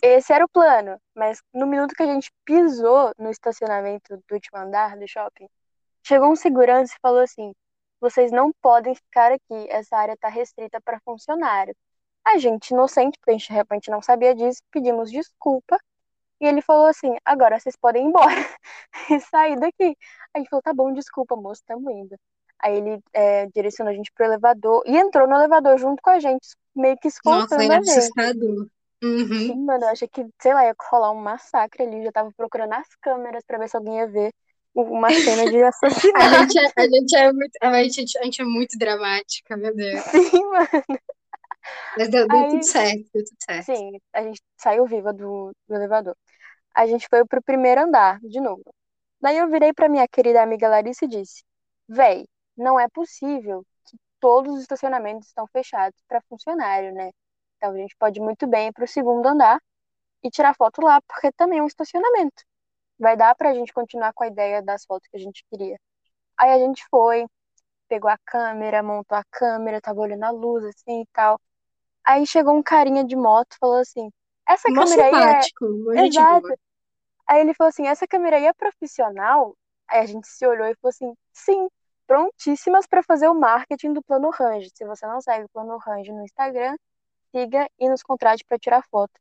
Esse 0.02 0.32
era 0.32 0.44
o 0.44 0.48
plano, 0.48 0.98
mas 1.14 1.40
no 1.54 1.66
minuto 1.66 1.94
que 1.94 2.02
a 2.02 2.06
gente 2.06 2.30
pisou 2.44 3.12
no 3.18 3.30
estacionamento 3.30 4.16
do 4.16 4.34
último 4.34 4.58
andar 4.58 4.96
do 4.98 5.08
shopping, 5.08 5.48
chegou 6.06 6.30
um 6.32 6.36
segurança 6.36 6.94
e 6.96 7.00
falou 7.02 7.20
assim: 7.22 7.52
vocês 8.02 8.32
não 8.32 8.52
podem 8.60 8.94
ficar 8.96 9.30
aqui, 9.30 9.70
essa 9.70 9.96
área 9.96 10.14
está 10.14 10.28
restrita 10.28 10.80
para 10.80 11.00
funcionário. 11.04 11.74
A 12.24 12.36
gente, 12.36 12.70
inocente, 12.70 13.16
porque 13.18 13.30
a 13.30 13.34
gente 13.34 13.52
realmente 13.52 13.90
não 13.90 14.02
sabia 14.02 14.34
disso, 14.34 14.60
pedimos 14.72 15.10
desculpa 15.10 15.78
e 16.40 16.46
ele 16.46 16.60
falou 16.60 16.86
assim: 16.86 17.16
agora 17.24 17.60
vocês 17.60 17.76
podem 17.76 18.04
ir 18.04 18.08
embora 18.08 18.34
e 19.10 19.20
sair 19.20 19.56
daqui. 19.58 19.96
A 20.34 20.38
gente 20.38 20.50
falou: 20.50 20.62
tá 20.62 20.74
bom, 20.74 20.92
desculpa, 20.92 21.36
moço, 21.36 21.60
estamos 21.60 21.92
indo. 21.92 22.16
Aí 22.58 22.76
ele 22.76 23.00
é, 23.12 23.46
direcionou 23.46 23.92
a 23.92 23.96
gente 23.96 24.12
pro 24.12 24.26
elevador 24.26 24.82
e 24.84 24.96
entrou 24.96 25.28
no 25.28 25.34
elevador 25.36 25.78
junto 25.78 26.02
com 26.02 26.10
a 26.10 26.18
gente, 26.18 26.48
meio 26.74 26.96
que 26.96 27.08
Nossa, 27.24 27.54
escoltando 27.56 27.72
é 27.72 27.76
assustador. 27.76 28.66
Uhum. 29.02 29.38
Sim, 29.38 29.64
mano, 29.64 29.84
eu 29.84 29.88
achei 29.88 30.06
que, 30.06 30.24
sei 30.40 30.54
lá, 30.54 30.64
ia 30.64 30.74
rolar 30.90 31.10
um 31.10 31.20
massacre 31.20 31.82
ali. 31.82 31.98
Eu 31.98 32.04
já 32.04 32.12
tava 32.12 32.30
procurando 32.36 32.72
as 32.72 32.88
câmeras 33.00 33.44
pra 33.44 33.58
ver 33.58 33.68
se 33.68 33.76
alguém 33.76 33.98
ia 33.98 34.06
ver 34.06 34.32
uma 34.74 35.14
cena 35.14 35.48
de 35.48 35.62
A 35.62 35.68
assassinato. 35.68 36.28
gente 36.30 36.58
é, 36.58 36.72
a 36.76 36.88
gente 36.88 37.16
é 37.16 37.32
muito, 37.32 37.52
a 37.62 37.82
gente, 37.84 38.18
a 38.18 38.24
gente 38.24 38.42
é 38.42 38.44
muito 38.44 38.78
dramática, 38.78 39.56
meu 39.56 39.74
Deus. 39.74 40.02
Sim, 40.10 40.44
mano. 40.50 40.68
Mas 41.96 42.08
deu, 42.10 42.28
deu 42.28 42.46
tudo 42.46 42.62
Aí, 42.62 42.64
certo, 42.64 43.08
deu 43.14 43.24
tudo 43.24 43.36
certo. 43.40 43.70
sim, 43.74 44.00
a 44.12 44.22
gente 44.22 44.42
saiu 44.58 44.86
viva 44.86 45.12
do, 45.12 45.52
do 45.68 45.74
elevador. 45.74 46.16
A 46.74 46.86
gente 46.86 47.08
foi 47.08 47.24
pro 47.26 47.42
primeiro 47.42 47.82
andar, 47.82 48.20
de 48.22 48.40
novo. 48.40 48.64
Daí 49.20 49.38
eu 49.38 49.48
virei 49.50 49.72
pra 49.74 49.88
minha 49.88 50.08
querida 50.08 50.42
amiga 50.42 50.68
Larissa 50.68 51.06
e 51.06 51.08
disse: 51.08 51.44
Véi, 51.88 52.26
não 52.56 52.80
é 52.80 52.88
possível 52.90 53.64
que 53.86 53.96
todos 54.20 54.54
os 54.56 54.62
estacionamentos 54.62 55.28
estão 55.28 55.46
fechados 55.48 55.98
pra 56.08 56.22
funcionário, 56.28 56.94
né? 56.94 57.10
Então 57.58 57.72
a 57.72 57.76
gente 57.76 57.96
pode 57.98 58.20
muito 58.20 58.46
bem 58.48 58.68
ir 58.68 58.72
pro 58.72 58.88
segundo 58.88 59.26
andar 59.26 59.60
e 60.24 60.30
tirar 60.30 60.54
foto 60.56 60.82
lá, 60.82 61.00
porque 61.02 61.32
também 61.32 61.60
é 61.60 61.62
um 61.62 61.66
estacionamento. 61.66 62.44
Vai 63.02 63.16
dar 63.16 63.34
pra 63.34 63.52
gente 63.52 63.72
continuar 63.72 64.12
com 64.12 64.22
a 64.22 64.28
ideia 64.28 64.62
das 64.62 64.84
fotos 64.84 65.08
que 65.08 65.16
a 65.16 65.20
gente 65.20 65.44
queria. 65.50 65.76
Aí 66.38 66.52
a 66.52 66.58
gente 66.58 66.86
foi, 66.88 67.26
pegou 67.88 68.08
a 68.08 68.16
câmera, 68.24 68.80
montou 68.80 69.18
a 69.18 69.24
câmera, 69.28 69.80
tava 69.80 70.00
olhando 70.00 70.22
a 70.22 70.30
luz 70.30 70.64
assim 70.64 71.00
e 71.02 71.06
tal. 71.12 71.36
Aí 72.04 72.24
chegou 72.24 72.54
um 72.54 72.62
carinha 72.62 73.04
de 73.04 73.16
moto 73.16 73.54
e 73.54 73.58
falou 73.58 73.80
assim: 73.80 74.08
essa 74.48 74.68
Mó 74.70 74.84
câmera 74.84 75.02
aí 75.02 75.14
é. 75.14 75.18
simpático, 75.18 75.64
mó 75.84 75.94
gente 75.96 76.16
Exato. 76.16 76.42
boa. 76.42 76.56
Aí 77.26 77.40
ele 77.40 77.54
falou 77.54 77.70
assim: 77.70 77.88
essa 77.88 78.06
câmera 78.06 78.36
aí 78.36 78.46
é 78.46 78.52
profissional? 78.52 79.56
Aí 79.88 79.98
a 79.98 80.06
gente 80.06 80.28
se 80.28 80.46
olhou 80.46 80.68
e 80.68 80.76
falou 80.76 80.90
assim: 80.90 81.12
sim, 81.32 81.68
prontíssimas 82.06 82.86
para 82.86 83.02
fazer 83.02 83.26
o 83.26 83.34
marketing 83.34 83.94
do 83.94 84.02
Plano 84.02 84.30
Range. 84.30 84.70
Se 84.72 84.84
você 84.84 85.04
não 85.08 85.20
segue 85.20 85.46
o 85.46 85.48
Plano 85.48 85.76
Range 85.76 86.12
no 86.12 86.22
Instagram, 86.22 86.76
siga 87.32 87.68
e 87.80 87.88
nos 87.88 88.04
contrate 88.04 88.44
para 88.44 88.60
tirar 88.60 88.84
foto. 88.88 89.20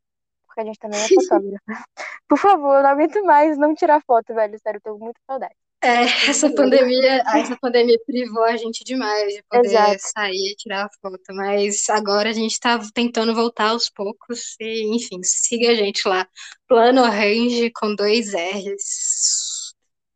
Porque 0.52 0.60
a 0.60 0.64
gente 0.64 0.78
também 0.78 1.00
é 1.00 1.08
fotógrafo. 1.08 1.64
Por 2.28 2.38
favor, 2.38 2.76
eu 2.76 2.82
não 2.82 2.90
aguento 2.90 3.24
mais 3.24 3.56
não 3.56 3.74
tirar 3.74 4.02
foto, 4.02 4.34
velho. 4.34 4.58
Sério, 4.60 4.80
eu 4.84 4.92
tô 4.92 4.98
muito 4.98 5.18
saudade. 5.26 5.54
É, 5.82 6.02
essa 6.28 6.48
pandemia, 6.54 7.24
essa 7.34 7.56
pandemia 7.58 7.98
privou 8.06 8.44
a 8.44 8.56
gente 8.56 8.84
demais 8.84 9.32
de 9.32 9.42
poder 9.44 9.66
Exato. 9.66 9.98
sair 10.14 10.52
e 10.52 10.54
tirar 10.54 10.88
foto, 11.00 11.18
mas 11.30 11.88
agora 11.88 12.28
a 12.28 12.32
gente 12.32 12.60
tá 12.60 12.78
tentando 12.94 13.34
voltar 13.34 13.70
aos 13.70 13.90
poucos 13.90 14.54
e, 14.60 14.94
enfim, 14.94 15.20
siga 15.24 15.70
a 15.70 15.74
gente 15.74 16.06
lá. 16.06 16.28
Plano 16.68 17.02
Range 17.02 17.72
com 17.72 17.96
dois 17.96 18.32
R's. 18.32 19.74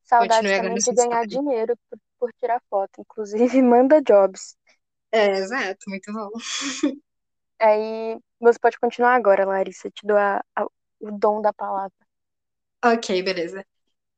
Continue 0.09 0.61
também 0.61 0.75
de 0.75 0.93
ganhar 0.93 1.27
dinheiro 1.27 1.77
por, 1.91 1.99
por 2.21 2.33
tirar 2.39 2.63
foto. 2.71 3.01
Inclusive, 3.01 3.39
manda 3.63 4.01
jobs. 4.03 4.55
É, 5.11 5.31
exato, 5.39 5.79
muito 5.89 6.13
bom. 6.13 6.29
Aí 7.59 8.19
você 8.41 8.59
pode 8.59 8.79
continuar 8.79 9.15
agora, 9.15 9.45
Larissa. 9.47 9.89
Eu 9.89 9.93
te 9.93 10.07
dou 10.07 10.17
a- 10.17 10.43
a- 10.57 10.67
o 11.01 11.11
dom 11.13 11.41
da 11.41 11.53
palavra. 11.53 11.93
Ok, 12.85 13.23
beleza. 13.23 13.65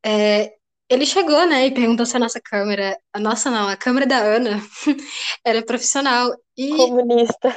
É, 0.05 0.55
ele 0.89 1.07
chegou, 1.07 1.47
né, 1.49 1.67
e 1.67 1.75
perguntou 1.75 2.07
se 2.07 2.17
a 2.17 2.21
nossa 2.21 2.41
câmera, 2.41 2.99
a 3.13 3.21
nossa 3.21 3.51
não, 3.51 3.69
a 3.69 3.77
câmera 3.77 4.07
da 4.07 4.19
Ana 4.19 4.61
era 5.45 5.65
profissional. 5.65 6.35
E, 6.57 6.71
Comunista. 6.77 7.57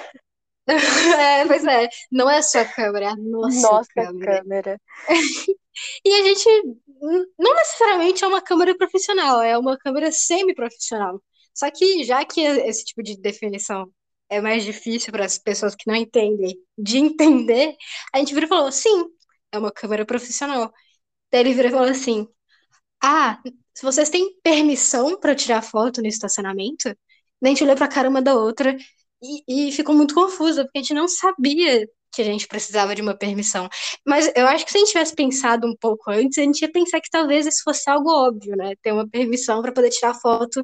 é, 0.68 1.46
pois 1.48 1.66
é, 1.66 1.90
não 2.12 2.30
é 2.30 2.38
a 2.38 2.44
sua 2.44 2.66
câmera, 2.66 3.06
é 3.06 3.10
a 3.10 3.16
nossa 3.16 3.62
Nossa 3.62 3.94
câmera. 3.94 4.42
câmera. 4.44 4.82
E 6.06 6.14
a 6.14 6.24
gente 6.26 6.46
não 7.40 7.56
necessariamente 7.56 8.24
é 8.24 8.28
uma 8.28 8.42
câmera 8.42 8.76
profissional, 8.78 9.42
é 9.42 9.58
uma 9.58 9.78
câmera 9.78 10.12
semi-profissional. 10.12 11.22
Só 11.54 11.72
que 11.72 12.04
já 12.04 12.24
que 12.26 12.42
esse 12.42 12.86
tipo 12.86 13.02
de 13.02 13.18
definição 13.18 13.90
é 14.32 14.42
mais 14.42 14.64
difícil 14.64 15.12
para 15.12 15.26
as 15.26 15.38
pessoas 15.38 15.76
que 15.76 15.86
não 15.88 15.96
entendem 15.96 16.58
de 16.78 16.98
entender, 16.98 17.76
a 18.14 18.20
gente 18.20 18.34
virou 18.34 18.48
e 18.48 18.50
falou, 18.50 18.72
sim, 18.72 19.06
é 19.52 19.60
uma 19.60 19.72
câmera 19.72 20.06
profissional. 20.06 20.72
Daí 21.32 21.42
ele 21.42 21.54
virou 21.54 21.70
e 21.70 21.74
falou 21.74 21.90
assim, 21.90 22.28
ah, 23.04 23.40
vocês 23.82 24.10
têm 24.10 24.40
permissão 24.44 25.20
para 25.20 25.36
tirar 25.36 25.62
foto 25.62 26.02
no 26.02 26.08
estacionamento? 26.08 26.86
Daí 27.42 27.50
a 27.52 27.56
gente 27.56 27.64
olhou 27.64 27.76
pra 27.76 27.88
cara 27.88 28.10
uma 28.10 28.22
da 28.22 28.36
outra 28.36 28.76
e, 29.22 29.68
e 29.70 29.72
ficou 29.74 29.96
muito 29.96 30.16
confusa, 30.16 30.64
porque 30.64 30.80
a 30.80 30.82
gente 30.82 30.94
não 30.94 31.08
sabia 31.08 31.88
que 32.14 32.22
a 32.22 32.26
gente 32.26 32.48
precisava 32.48 32.96
de 32.96 33.02
uma 33.02 33.18
permissão. 33.18 33.70
Mas 34.06 34.32
eu 34.36 34.48
acho 34.48 34.66
que 34.66 34.72
se 34.72 34.78
a 34.78 34.80
gente 34.82 34.92
tivesse 34.92 35.16
pensado 35.16 35.68
um 35.68 35.76
pouco 35.80 36.12
antes, 36.12 36.38
a 36.38 36.44
gente 36.44 36.62
ia 36.62 36.72
pensar 36.72 37.02
que 37.02 37.10
talvez 37.10 37.46
isso 37.46 37.62
fosse 37.64 37.90
algo 37.90 38.10
óbvio, 38.12 38.56
né? 38.56 38.76
Ter 38.82 38.92
uma 38.94 39.08
permissão 39.10 39.62
para 39.62 39.72
poder 39.74 39.90
tirar 39.90 40.14
foto 40.16 40.64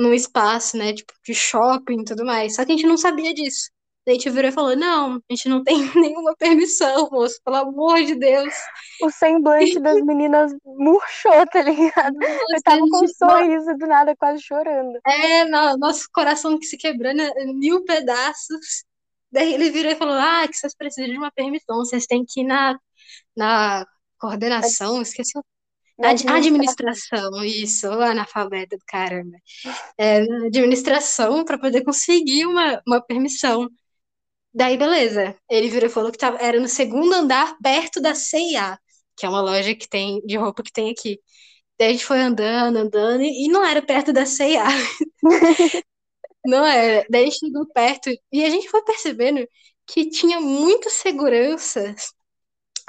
num 0.00 0.14
espaço, 0.14 0.76
né? 0.76 0.92
Tipo, 0.94 1.12
de 1.24 1.34
shopping 1.34 2.00
e 2.00 2.04
tudo 2.04 2.24
mais. 2.24 2.54
Só 2.56 2.64
que 2.64 2.72
a 2.72 2.76
gente 2.76 2.86
não 2.86 2.96
sabia 2.96 3.34
disso. 3.34 3.70
Daí 4.06 4.14
a 4.16 4.18
gente 4.18 4.30
virou 4.30 4.50
e 4.50 4.52
falou: 4.54 4.76
não, 4.76 5.16
a 5.16 5.20
gente 5.32 5.48
não 5.48 5.62
tem 5.62 5.76
nenhuma 5.94 6.34
permissão, 6.36 7.08
moço, 7.10 7.38
pelo 7.44 7.56
amor 7.56 8.02
de 8.02 8.14
Deus. 8.14 8.54
O 9.02 9.10
semblante 9.10 9.78
das 9.78 10.00
meninas 10.04 10.52
murchou, 10.64 11.46
tá 11.52 11.62
ligado? 11.62 12.14
Eu 12.22 12.28
Nossa, 12.38 12.62
tava 12.64 12.78
a 12.78 12.88
com 12.88 13.04
um 13.04 13.08
sorriso 13.08 13.76
do 13.76 13.86
nada, 13.86 14.16
quase 14.16 14.42
chorando. 14.42 14.98
É, 15.06 15.44
no- 15.44 15.76
nosso 15.76 16.08
coração 16.12 16.58
que 16.58 16.66
se 16.66 16.76
quebrando 16.78 17.20
em 17.20 17.54
mil 17.54 17.84
pedaços. 17.84 18.84
Daí 19.32 19.54
ele 19.54 19.70
virou 19.70 19.92
e 19.92 19.96
falou: 19.96 20.14
Ah, 20.14 20.48
que 20.48 20.56
vocês 20.56 20.74
precisam 20.74 21.10
de 21.10 21.18
uma 21.18 21.30
permissão, 21.30 21.76
vocês 21.78 22.06
têm 22.06 22.24
que 22.26 22.40
ir 22.40 22.44
na, 22.44 22.78
na 23.36 23.86
coordenação, 24.18 25.00
esqueci 25.02 25.32
o 26.00 26.06
Na 26.06 26.10
Ad- 26.10 26.24
administração, 26.28 27.44
isso, 27.44 27.88
o 27.88 28.00
analfabeta 28.02 28.76
do 28.76 28.84
caramba. 28.86 29.36
É, 29.98 30.18
administração 30.46 31.44
para 31.44 31.58
poder 31.58 31.84
conseguir 31.84 32.46
uma, 32.46 32.82
uma 32.86 33.02
permissão. 33.02 33.68
Daí, 34.54 34.76
beleza. 34.78 35.36
Ele 35.50 35.68
virou 35.70 35.88
e 35.90 35.92
falou 35.92 36.12
que 36.12 36.18
tava, 36.18 36.38
era 36.38 36.60
no 36.60 36.68
segundo 36.68 37.12
andar, 37.14 37.56
perto 37.62 38.00
da 38.00 38.14
C&A, 38.14 38.78
que 39.16 39.26
é 39.26 39.28
uma 39.28 39.40
loja 39.42 39.74
que 39.74 39.88
tem 39.88 40.20
de 40.26 40.36
roupa 40.36 40.62
que 40.62 40.72
tem 40.72 40.90
aqui. 40.90 41.20
Daí 41.78 41.90
a 41.90 41.92
gente 41.92 42.06
foi 42.06 42.20
andando, 42.20 42.78
andando, 42.78 43.22
e 43.24 43.48
não 43.48 43.64
era 43.64 43.82
perto 43.82 44.12
da 44.12 44.26
C&A. 44.26 44.66
Não 46.44 46.64
era. 46.66 47.06
Daí 47.10 47.22
a 47.24 47.26
gente 47.26 47.38
chegou 47.38 47.66
perto 47.72 48.10
e 48.32 48.44
a 48.44 48.50
gente 48.50 48.68
foi 48.70 48.82
percebendo 48.84 49.46
que 49.86 50.08
tinha 50.10 50.40
muita 50.40 50.88
segurança 50.90 51.94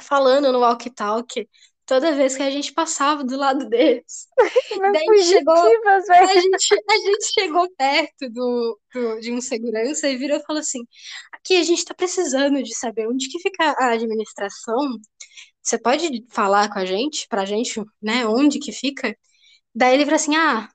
falando 0.02 0.52
no 0.52 0.60
walkie-talkie 0.62 1.48
toda 1.86 2.16
vez 2.16 2.36
que 2.38 2.44
a 2.44 2.52
gente 2.52 2.74
passava 2.74 3.24
do 3.24 3.38
lado 3.38 3.68
deles. 3.70 4.28
Mas 4.80 4.94
Daí 4.94 5.24
chegou, 5.24 5.56
velho. 6.08 6.30
a 6.30 6.34
gente, 6.42 6.76
a 6.90 6.98
gente 6.98 7.34
chegou 7.34 7.70
perto 7.78 8.30
do, 8.30 8.80
do- 8.94 9.20
de 9.20 9.32
um 9.32 9.42
segurança 9.42 10.08
e 10.10 10.18
virou 10.18 10.38
e 10.38 10.44
falou 10.46 10.60
assim: 10.62 10.80
aqui 11.34 11.58
a 11.58 11.64
gente 11.64 11.80
está 11.80 11.94
precisando 11.94 12.62
de 12.64 12.74
saber 12.76 13.08
onde 13.08 13.30
que 13.30 13.40
fica 13.40 13.72
a 13.78 13.92
administração. 13.94 14.98
Você 15.62 15.78
pode 15.80 16.26
falar 16.32 16.72
com 16.72 16.80
a 16.80 16.86
gente, 16.86 17.28
pra 17.30 17.46
gente, 17.46 17.82
né, 18.02 18.26
onde 18.28 18.60
que 18.60 18.72
fica? 18.72 19.16
Daí 19.76 19.96
ele 19.96 20.06
falou 20.06 20.18
assim: 20.18 20.36
ah, 20.36 20.70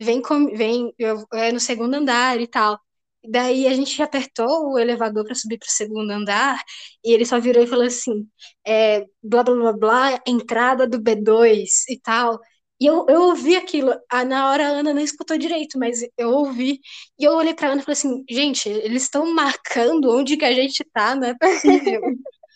vem, 0.00 0.22
com, 0.22 0.46
vem 0.56 0.92
eu, 0.98 1.24
é 1.34 1.52
no 1.52 1.60
segundo 1.60 1.94
andar 1.94 2.40
e 2.40 2.46
tal. 2.48 2.78
Daí 3.24 3.66
a 3.66 3.74
gente 3.74 4.00
apertou 4.02 4.72
o 4.72 4.78
elevador 4.78 5.24
para 5.24 5.34
subir 5.34 5.58
para 5.58 5.66
o 5.66 5.70
segundo 5.70 6.10
andar 6.10 6.62
e 7.04 7.12
ele 7.12 7.24
só 7.26 7.40
virou 7.40 7.62
e 7.62 7.66
falou 7.66 7.84
assim: 7.86 8.26
é, 8.66 9.04
blá 9.22 9.42
blá 9.42 9.54
blá 9.54 9.72
blá, 9.72 10.22
entrada 10.26 10.86
do 10.86 11.00
B2 11.00 11.84
e 11.88 11.98
tal. 12.00 12.38
E 12.80 12.86
eu, 12.86 13.06
eu 13.08 13.22
ouvi 13.22 13.56
aquilo. 13.56 13.92
Ah, 14.10 14.24
na 14.24 14.50
hora 14.50 14.66
a 14.68 14.70
Ana 14.70 14.94
não 14.94 15.02
escutou 15.02 15.36
direito, 15.36 15.78
mas 15.78 16.00
eu 16.16 16.30
ouvi. 16.30 16.80
E 17.18 17.24
eu 17.24 17.32
olhei 17.32 17.54
pra 17.54 17.68
Ana 17.70 17.80
e 17.82 17.84
falei 17.84 17.94
assim: 17.94 18.24
gente, 18.30 18.68
eles 18.68 19.02
estão 19.04 19.26
marcando 19.34 20.10
onde 20.16 20.36
que 20.36 20.44
a 20.44 20.52
gente 20.54 20.84
tá, 20.92 21.14
não 21.16 21.28
é 21.28 21.34
possível. 21.36 22.00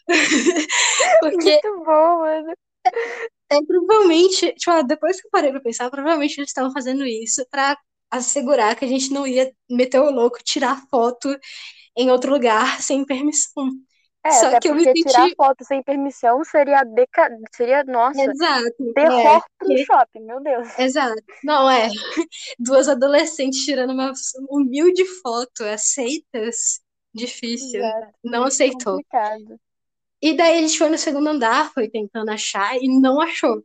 Porque 1.21 1.61
Muito 1.63 1.85
bom, 1.85 2.19
mano. 2.21 2.53
é, 3.51 3.63
provavelmente, 3.67 4.53
tipo, 4.55 4.71
ah, 4.71 4.83
depois 4.83 5.21
que 5.21 5.27
eu 5.27 5.31
parei 5.31 5.51
pra 5.51 5.61
pensar, 5.61 5.91
provavelmente 5.91 6.39
eles 6.39 6.51
estavam 6.51 6.73
fazendo 6.73 7.05
isso 7.07 7.45
pra 7.51 7.77
assegurar 8.13 8.77
que 8.77 8.85
a 8.87 8.89
gente 8.89 9.13
não 9.13 9.27
ia 9.27 9.53
meter 9.71 10.01
o 10.01 10.11
louco, 10.11 10.39
tirar 10.45 10.83
foto 10.91 11.37
em 11.97 12.11
outro 12.11 12.33
lugar 12.33 12.81
sem 12.83 13.05
permissão. 13.07 13.71
É, 14.25 14.31
Só 14.31 14.57
que 14.57 14.69
eu 14.69 14.75
me 14.75 14.87
porque 14.87 14.95
tirar 14.95 15.29
senti. 15.29 15.37
foto 15.37 15.65
sem 15.65 15.83
permissão 15.83 16.45
seria 16.45 16.85
deca... 16.85 17.29
seria, 17.55 17.83
nossa, 17.85 18.33
Exato. 18.33 18.85
terror 18.95 19.41
É, 19.41 19.43
pro 19.59 19.77
shopping, 19.79 20.23
meu 20.25 20.41
Deus. 20.43 20.69
exato. 20.77 21.23
Não, 21.43 21.69
é. 21.71 21.89
Duas 22.59 22.89
adolescentes 22.89 23.65
tirando 23.65 23.93
uma 23.93 24.13
humilde 24.51 25.05
foto, 25.23 25.65
aceitas? 25.65 26.81
Difícil. 27.15 27.81
Exato. 27.81 28.19
Não 28.25 28.45
aceitou. 28.45 29.05
Complicado. 29.11 29.61
E 30.23 30.35
daí 30.39 30.57
a 30.59 30.61
gente 30.63 30.79
foi 30.79 30.89
no 30.89 30.97
segundo 30.99 31.29
andar, 31.29 31.71
foi 31.75 31.89
tentando 31.91 32.31
achar 32.31 32.77
e 32.79 32.89
não 32.89 33.21
achou. 33.21 33.63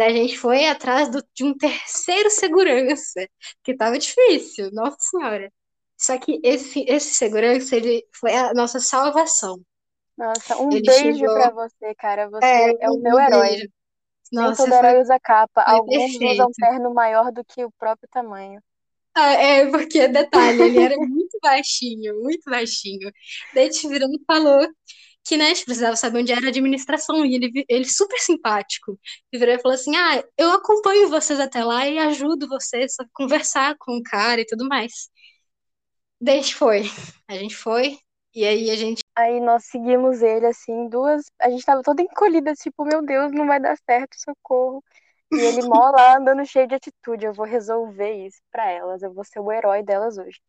Daí 0.00 0.12
a 0.12 0.16
gente 0.22 0.38
foi 0.38 0.66
atrás 0.66 1.10
do- 1.10 1.24
de 1.34 1.44
um 1.44 1.56
terceiro 1.56 2.30
segurança, 2.30 3.28
que 3.64 3.76
tava 3.76 3.98
difícil, 3.98 4.70
nossa 4.72 4.96
senhora. 5.00 5.52
Só 5.98 6.18
que 6.18 6.40
esse, 6.44 6.84
esse 6.88 7.14
segurança, 7.14 7.76
ele 7.76 8.06
foi 8.14 8.34
a 8.34 8.54
nossa 8.54 8.80
salvação. 8.80 9.60
Nossa, 10.16 10.56
um 10.56 10.78
Ele 10.78 10.84
beijo 10.84 11.28
chegou- 11.28 11.30
pra 11.30 11.50
você, 11.50 11.94
cara. 11.96 12.28
Você 12.30 12.60
É, 12.60 12.86
é, 12.86 12.90
o 12.90 12.98
um 13.02 13.02
meu 13.02 13.18
herói. 13.18 13.58
beijo. 13.58 13.68
Nem 14.32 14.52
Nossa, 14.52 14.54
todo 14.54 14.74
herói 14.74 15.00
usa 15.00 15.18
capa. 15.20 15.62
foi 15.64 15.80
Alguns 15.80 16.20
perfeito. 16.20 16.20
usam 16.20 16.54
terno 16.54 16.94
maior 16.94 17.32
do 17.32 17.44
que 17.44 17.64
o 17.64 17.72
próprio 17.72 18.08
tamanho. 18.10 18.62
Ah, 19.14 19.32
é, 19.32 19.66
porque, 19.70 20.06
detalhe, 20.08 20.62
ele 20.62 20.78
era 20.78 20.96
muito 20.98 21.38
baixinho, 21.42 22.20
muito 22.22 22.42
baixinho. 22.50 23.10
Daí 23.52 23.68
a 23.68 23.72
gente 23.72 23.88
virou 23.88 24.08
e 24.10 24.20
falou 24.26 24.66
que, 25.30 25.36
né, 25.36 25.46
gente 25.54 25.64
precisava 25.64 25.94
saber 25.94 26.18
onde 26.18 26.32
era 26.32 26.44
a 26.44 26.48
administração, 26.48 27.24
e 27.24 27.36
ele, 27.36 27.64
ele 27.68 27.84
super 27.84 28.18
simpático. 28.18 28.98
E 29.32 29.38
virou 29.38 29.54
e 29.54 29.60
falou 29.60 29.76
assim, 29.76 29.94
ah, 29.94 30.24
eu 30.36 30.50
acompanho 30.50 31.08
vocês 31.08 31.38
até 31.38 31.62
lá 31.62 31.86
e 31.86 31.98
ajudo 31.98 32.48
vocês 32.48 32.96
a 32.98 33.04
conversar 33.12 33.76
com 33.78 33.96
o 33.96 34.02
cara 34.02 34.40
e 34.40 34.44
tudo 34.44 34.66
mais. 34.66 35.08
Daí 36.20 36.40
a 36.40 36.42
gente 36.42 36.56
foi, 36.56 36.82
a 37.28 37.34
gente 37.34 37.56
foi, 37.56 37.96
e 38.34 38.44
aí 38.44 38.70
a 38.70 38.76
gente, 38.76 39.02
Aí 39.16 39.38
nós 39.40 39.66
seguimos 39.66 40.20
ele, 40.20 40.46
assim, 40.46 40.88
duas. 40.88 41.26
A 41.40 41.48
gente 41.48 41.64
tava 41.64 41.82
toda 41.82 42.02
encolhida, 42.02 42.54
tipo, 42.54 42.84
meu 42.84 43.00
Deus, 43.02 43.30
não 43.32 43.46
vai 43.46 43.60
dar 43.60 43.76
certo, 43.88 44.16
socorro. 44.18 44.82
E 45.32 45.36
ele 45.36 45.62
mó 45.62 45.90
lá 45.90 46.16
andando 46.16 46.44
cheio 46.44 46.66
de 46.66 46.74
atitude. 46.74 47.24
Eu 47.24 47.32
vou 47.32 47.46
resolver 47.46 48.26
isso 48.26 48.40
pra 48.50 48.68
elas, 48.68 49.02
eu 49.02 49.12
vou 49.12 49.24
ser 49.24 49.38
o 49.40 49.52
herói 49.52 49.82
delas 49.84 50.18
hoje. 50.18 50.40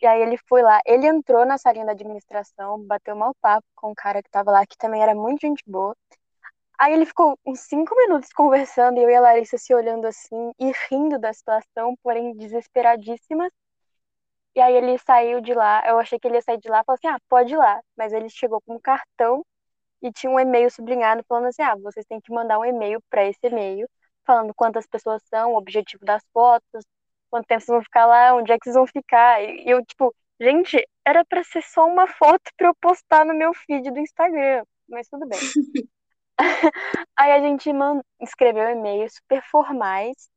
E 0.00 0.06
aí 0.06 0.22
ele 0.22 0.36
foi 0.48 0.62
lá, 0.62 0.80
ele 0.86 1.06
entrou 1.06 1.44
na 1.46 1.58
salinha 1.58 1.86
da 1.86 1.92
administração, 1.92 2.82
bateu 2.84 3.16
mal 3.16 3.34
papo 3.40 3.66
com 3.74 3.90
o 3.92 3.94
cara 3.94 4.22
que 4.22 4.30
tava 4.30 4.50
lá, 4.50 4.66
que 4.66 4.76
também 4.76 5.02
era 5.02 5.14
muito 5.14 5.40
gente 5.40 5.62
boa. 5.66 5.96
Aí 6.78 6.92
ele 6.94 7.06
ficou 7.06 7.38
uns 7.46 7.60
cinco 7.60 7.96
minutos 7.96 8.30
conversando, 8.32 8.98
e 8.98 9.02
eu 9.02 9.10
e 9.10 9.14
a 9.16 9.20
Larissa 9.20 9.58
se 9.58 9.74
olhando 9.74 10.06
assim 10.06 10.52
e 10.58 10.72
rindo 10.90 11.18
da 11.18 11.32
situação, 11.32 11.96
porém 12.02 12.34
desesperadíssimas. 12.36 13.50
E 14.54 14.60
aí 14.60 14.74
ele 14.74 14.98
saiu 14.98 15.40
de 15.40 15.52
lá, 15.54 15.82
eu 15.86 15.98
achei 15.98 16.18
que 16.18 16.26
ele 16.26 16.36
ia 16.36 16.42
sair 16.42 16.58
de 16.58 16.68
lá 16.68 16.80
e 16.80 16.84
falou 16.84 16.96
assim, 16.96 17.08
ah, 17.08 17.20
pode 17.28 17.52
ir 17.52 17.56
lá. 17.56 17.80
Mas 17.96 18.12
ele 18.12 18.28
chegou 18.30 18.60
com 18.62 18.74
um 18.76 18.80
cartão 18.80 19.44
e 20.02 20.12
tinha 20.12 20.30
um 20.30 20.40
e-mail 20.40 20.70
sublinhado 20.70 21.24
falando 21.28 21.46
assim: 21.48 21.62
ah, 21.62 21.76
vocês 21.76 22.06
têm 22.06 22.20
que 22.20 22.32
mandar 22.32 22.58
um 22.58 22.64
e-mail 22.64 23.02
para 23.10 23.24
esse 23.26 23.38
e-mail, 23.44 23.88
falando 24.26 24.54
quantas 24.54 24.86
pessoas 24.86 25.22
são, 25.26 25.52
o 25.54 25.56
objetivo 25.58 26.04
das 26.04 26.22
fotos, 26.32 26.84
quanto 27.30 27.46
tempo 27.46 27.60
vocês 27.60 27.74
vão 27.74 27.82
ficar 27.82 28.06
lá, 28.06 28.34
onde 28.34 28.52
é 28.52 28.58
que 28.58 28.64
vocês 28.64 28.76
vão 28.76 28.86
ficar. 28.86 29.42
E 29.42 29.68
eu, 29.68 29.84
tipo, 29.84 30.14
gente, 30.40 30.86
era 31.04 31.24
para 31.24 31.42
ser 31.44 31.62
só 31.62 31.86
uma 31.86 32.06
foto 32.06 32.50
para 32.56 32.68
eu 32.68 32.74
postar 32.80 33.24
no 33.24 33.34
meu 33.34 33.52
feed 33.54 33.90
do 33.90 34.00
Instagram, 34.00 34.64
mas 34.88 35.08
tudo 35.08 35.26
bem. 35.26 35.38
Aí 37.16 37.32
a 37.32 37.40
gente 37.40 37.72
mand... 37.72 38.02
escreveu 38.20 38.68
e-mails 38.70 39.14
super 39.14 39.42
formais 39.50 40.28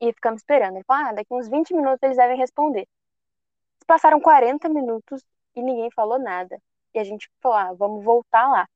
e 0.00 0.12
ficamos 0.12 0.40
esperando. 0.40 0.76
Ele 0.76 0.84
falou, 0.84 1.06
ah, 1.08 1.12
daqui 1.12 1.32
uns 1.34 1.48
20 1.48 1.74
minutos 1.74 2.02
eles 2.02 2.16
devem 2.16 2.36
responder. 2.36 2.86
Passaram 3.86 4.20
40 4.20 4.68
minutos 4.68 5.22
e 5.54 5.62
ninguém 5.62 5.90
falou 5.90 6.18
nada. 6.18 6.58
E 6.94 6.98
a 6.98 7.04
gente 7.04 7.30
falou, 7.40 7.58
ah, 7.58 7.72
vamos 7.74 8.04
voltar 8.04 8.48
lá. 8.48 8.66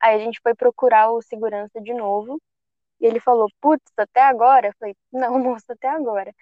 Aí 0.00 0.16
a 0.16 0.18
gente 0.18 0.40
foi 0.42 0.54
procurar 0.54 1.10
o 1.10 1.22
segurança 1.22 1.80
de 1.80 1.94
novo. 1.94 2.40
E 3.04 3.06
ele 3.06 3.20
falou, 3.20 3.50
putz, 3.60 3.92
até 3.98 4.22
agora? 4.22 4.68
Eu 4.68 4.72
falei, 4.80 4.96
não, 5.12 5.38
moço, 5.38 5.66
até 5.68 5.88
agora. 5.88 6.34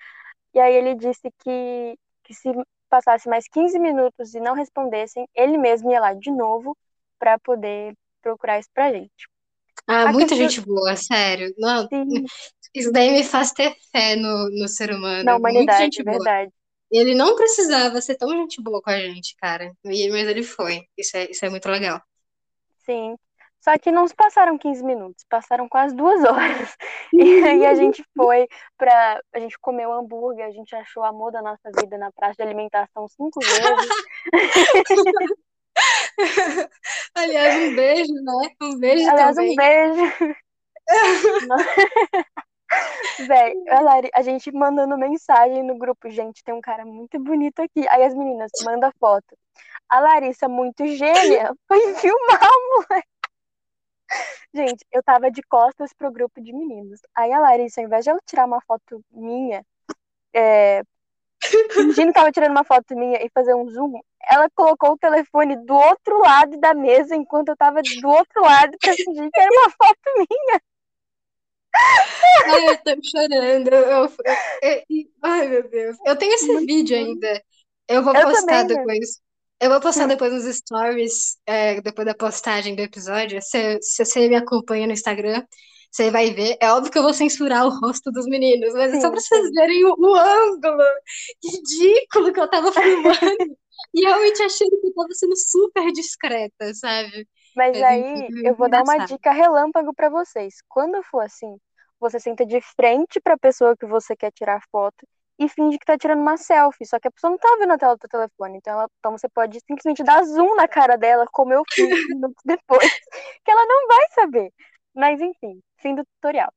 E 0.54 0.60
aí 0.60 0.72
ele 0.72 0.94
disse 0.94 1.28
que, 1.42 1.98
que 2.22 2.32
se 2.32 2.52
passasse 2.88 3.28
mais 3.28 3.48
15 3.48 3.80
minutos 3.80 4.32
e 4.32 4.38
não 4.38 4.54
respondessem, 4.54 5.26
ele 5.34 5.58
mesmo 5.58 5.90
ia 5.90 5.98
lá 5.98 6.14
de 6.14 6.30
novo 6.30 6.76
para 7.18 7.36
poder 7.40 7.94
procurar 8.22 8.60
isso 8.60 8.68
pra 8.72 8.92
gente. 8.92 9.28
Ah, 9.88 10.02
a 10.02 10.12
muita 10.12 10.36
questão... 10.36 10.48
gente 10.48 10.60
boa, 10.60 10.94
sério. 10.94 11.52
Não, 11.58 11.88
isso 12.72 12.92
daí 12.92 13.10
me 13.10 13.24
faz 13.24 13.50
ter 13.50 13.74
fé 13.90 14.14
no, 14.14 14.48
no 14.50 14.68
ser 14.68 14.92
humano. 14.92 15.24
Na 15.24 15.36
humanidade, 15.36 16.00
é 16.00 16.04
verdade. 16.04 16.52
Ele 16.92 17.14
não 17.14 17.34
precisava 17.34 18.00
ser 18.00 18.14
tão 18.14 18.28
gente 18.28 18.62
boa 18.62 18.80
com 18.80 18.90
a 18.90 19.00
gente, 19.00 19.34
cara. 19.36 19.72
Mas 19.82 19.98
ele 19.98 20.44
foi. 20.44 20.82
Isso 20.96 21.16
é, 21.16 21.28
isso 21.28 21.44
é 21.44 21.48
muito 21.48 21.68
legal. 21.68 22.00
Sim. 22.84 23.16
Só 23.62 23.78
que 23.78 23.92
não 23.92 24.08
se 24.08 24.14
passaram 24.14 24.58
15 24.58 24.84
minutos, 24.84 25.24
passaram 25.28 25.68
quase 25.68 25.94
duas 25.94 26.22
horas. 26.26 26.76
E 27.12 27.44
aí 27.44 27.64
a 27.64 27.74
gente 27.74 28.04
foi 28.16 28.48
pra. 28.76 29.20
A 29.32 29.38
gente 29.38 29.56
comeu 29.60 29.92
hambúrguer, 29.92 30.46
a 30.46 30.50
gente 30.50 30.74
achou 30.74 31.04
o 31.04 31.06
amor 31.06 31.30
da 31.30 31.40
nossa 31.40 31.70
vida 31.78 31.96
na 31.96 32.10
praça 32.10 32.34
de 32.36 32.42
alimentação 32.42 33.06
cinco 33.08 33.38
vezes. 33.40 33.88
Aliás, 37.14 37.54
um 37.56 37.76
beijo, 37.76 38.12
né? 38.14 38.48
Um 38.60 38.78
beijo 38.78 39.08
Aliás, 39.08 39.36
também. 39.36 39.52
um 39.52 39.56
beijo. 39.56 40.36
Véi, 43.28 43.54
a 44.14 44.22
gente 44.22 44.50
mandando 44.50 44.98
mensagem 44.98 45.62
no 45.62 45.76
grupo, 45.78 46.10
gente, 46.10 46.42
tem 46.42 46.54
um 46.54 46.60
cara 46.60 46.84
muito 46.84 47.18
bonito 47.20 47.60
aqui. 47.60 47.86
Aí 47.88 48.02
as 48.02 48.14
meninas 48.14 48.50
mandam 48.64 48.90
foto. 48.98 49.36
A 49.88 50.00
Larissa, 50.00 50.48
muito 50.48 50.86
gênia, 50.86 51.52
foi 51.68 51.94
filmar, 51.94 52.40
moleque. 52.74 53.11
Gente, 54.54 54.84
eu 54.92 55.02
tava 55.02 55.30
de 55.30 55.42
costas 55.42 55.92
pro 55.94 56.12
grupo 56.12 56.40
de 56.40 56.52
meninos. 56.52 57.00
Aí 57.14 57.32
a 57.32 57.40
Larissa, 57.40 57.80
ao 57.80 57.86
invés 57.86 58.04
de 58.04 58.10
ela 58.10 58.20
tirar 58.26 58.46
uma 58.46 58.60
foto 58.60 59.02
minha, 59.10 59.64
é, 60.34 60.82
fingindo 61.72 62.08
que 62.08 62.12
tava 62.12 62.32
tirando 62.32 62.52
uma 62.52 62.64
foto 62.64 62.94
minha 62.94 63.24
e 63.24 63.30
fazer 63.30 63.54
um 63.54 63.68
zoom, 63.68 63.98
ela 64.30 64.48
colocou 64.54 64.92
o 64.92 64.98
telefone 64.98 65.56
do 65.64 65.74
outro 65.74 66.18
lado 66.20 66.58
da 66.58 66.74
mesa 66.74 67.16
enquanto 67.16 67.48
eu 67.48 67.56
tava 67.56 67.80
do 67.82 68.08
outro 68.08 68.42
lado 68.42 68.76
pra 68.78 68.94
fingir 68.94 69.30
que 69.30 69.40
era 69.40 69.50
uma 69.50 69.70
foto 69.70 70.00
minha. 70.16 70.60
Ai, 72.44 72.68
eu 72.68 72.78
tô 72.78 72.90
chorando. 73.02 73.68
Eu, 73.68 73.90
eu, 73.90 74.12
eu, 74.62 74.82
ai, 75.22 75.48
meu 75.48 75.68
Deus. 75.68 75.96
Eu 76.04 76.16
tenho 76.16 76.34
esse 76.34 76.66
vídeo 76.66 76.96
ainda. 76.96 77.42
Eu 77.88 78.02
vou 78.02 78.12
postar 78.12 78.66
também, 78.66 78.66
depois. 78.66 79.20
Eu 79.62 79.70
vou 79.70 79.80
postar 79.80 80.08
depois 80.08 80.32
nos 80.32 80.56
stories, 80.56 81.38
é, 81.46 81.80
depois 81.80 82.04
da 82.04 82.16
postagem 82.16 82.74
do 82.74 82.82
episódio. 82.82 83.40
Se, 83.40 83.78
se 83.80 84.04
você 84.04 84.28
me 84.28 84.34
acompanha 84.34 84.88
no 84.88 84.92
Instagram, 84.92 85.40
você 85.88 86.10
vai 86.10 86.32
ver. 86.32 86.56
É 86.60 86.72
óbvio 86.72 86.90
que 86.90 86.98
eu 86.98 87.02
vou 87.04 87.14
censurar 87.14 87.64
o 87.64 87.78
rosto 87.78 88.10
dos 88.10 88.26
meninos, 88.26 88.74
mas 88.74 88.90
sim, 88.90 88.98
é 88.98 89.00
só 89.00 89.08
pra 89.08 89.20
vocês 89.20 89.52
verem 89.52 89.84
o, 89.84 89.94
o 89.96 90.16
ângulo 90.16 90.82
ridículo 91.44 92.32
que 92.32 92.40
eu 92.40 92.50
tava 92.50 92.72
filmando. 92.72 93.56
e 93.94 94.00
realmente 94.00 94.42
achando 94.42 94.80
que 94.80 94.88
eu 94.88 94.94
tava 94.94 95.12
sendo 95.12 95.36
super 95.36 95.92
discreta, 95.92 96.74
sabe? 96.74 97.28
Mas 97.54 97.80
aí 97.80 98.26
eu 98.42 98.56
vou 98.56 98.68
dar 98.68 98.82
uma 98.82 99.06
dica 99.06 99.30
relâmpago 99.30 99.94
para 99.94 100.08
vocês. 100.08 100.56
Quando 100.68 101.00
for 101.04 101.20
assim, 101.20 101.56
você 102.00 102.18
senta 102.18 102.44
de 102.44 102.60
frente 102.74 103.20
para 103.20 103.34
a 103.34 103.38
pessoa 103.38 103.76
que 103.76 103.86
você 103.86 104.16
quer 104.16 104.32
tirar 104.32 104.60
foto 104.72 105.06
e 105.38 105.48
finge 105.48 105.78
que 105.78 105.86
tá 105.86 105.98
tirando 105.98 106.20
uma 106.20 106.36
selfie, 106.36 106.86
só 106.86 106.98
que 107.00 107.08
a 107.08 107.10
pessoa 107.10 107.30
não 107.30 107.38
tá 107.38 107.56
vendo 107.58 107.72
a 107.72 107.78
tela 107.78 107.96
do 107.96 108.08
telefone, 108.08 108.58
então, 108.58 108.72
ela, 108.74 108.88
então 108.98 109.12
você 109.12 109.28
pode 109.28 109.58
simplesmente 109.60 110.04
dar 110.04 110.22
zoom 110.24 110.54
na 110.54 110.68
cara 110.68 110.96
dela, 110.96 111.26
como 111.32 111.52
eu 111.52 111.62
fiz 111.74 111.88
minutos 112.08 112.42
depois, 112.44 112.90
que 113.44 113.50
ela 113.50 113.66
não 113.66 113.88
vai 113.88 114.06
saber. 114.14 114.52
Mas 114.94 115.20
enfim, 115.20 115.60
fim 115.78 115.94
do 115.94 116.04
tutorial. 116.04 116.52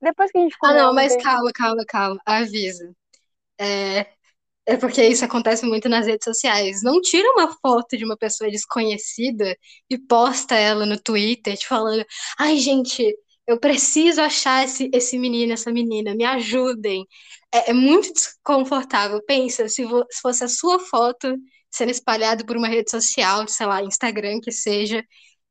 Depois 0.00 0.30
que 0.30 0.38
a 0.38 0.42
gente 0.42 0.56
Ah, 0.62 0.74
não, 0.74 0.94
mas 0.94 1.16
calma, 1.16 1.50
calma, 1.52 1.84
calma, 1.86 2.20
avisa. 2.24 2.94
É, 3.58 4.06
é 4.66 4.76
porque 4.76 5.02
isso 5.04 5.24
acontece 5.24 5.66
muito 5.66 5.88
nas 5.88 6.06
redes 6.06 6.24
sociais. 6.24 6.82
Não 6.82 7.00
tira 7.00 7.28
uma 7.32 7.52
foto 7.60 7.96
de 7.96 8.04
uma 8.04 8.16
pessoa 8.16 8.50
desconhecida 8.50 9.56
e 9.90 9.98
posta 9.98 10.54
ela 10.56 10.86
no 10.86 11.00
Twitter, 11.00 11.56
te 11.56 11.66
falando: 11.66 12.04
ai, 12.38 12.56
gente, 12.58 13.14
eu 13.50 13.58
preciso 13.58 14.20
achar 14.20 14.64
esse, 14.64 14.88
esse 14.92 15.18
menino, 15.18 15.52
essa 15.52 15.72
menina, 15.72 16.14
me 16.14 16.24
ajudem. 16.24 17.06
É, 17.52 17.70
é 17.70 17.72
muito 17.74 18.12
desconfortável. 18.12 19.20
Pensa, 19.26 19.68
se, 19.68 19.84
vo, 19.84 20.04
se 20.10 20.20
fosse 20.20 20.44
a 20.44 20.48
sua 20.48 20.78
foto 20.78 21.36
sendo 21.70 21.90
espalhada 21.90 22.44
por 22.44 22.56
uma 22.56 22.68
rede 22.68 22.90
social, 22.90 23.46
sei 23.48 23.66
lá, 23.66 23.82
Instagram 23.82 24.40
que 24.40 24.52
seja, 24.52 25.04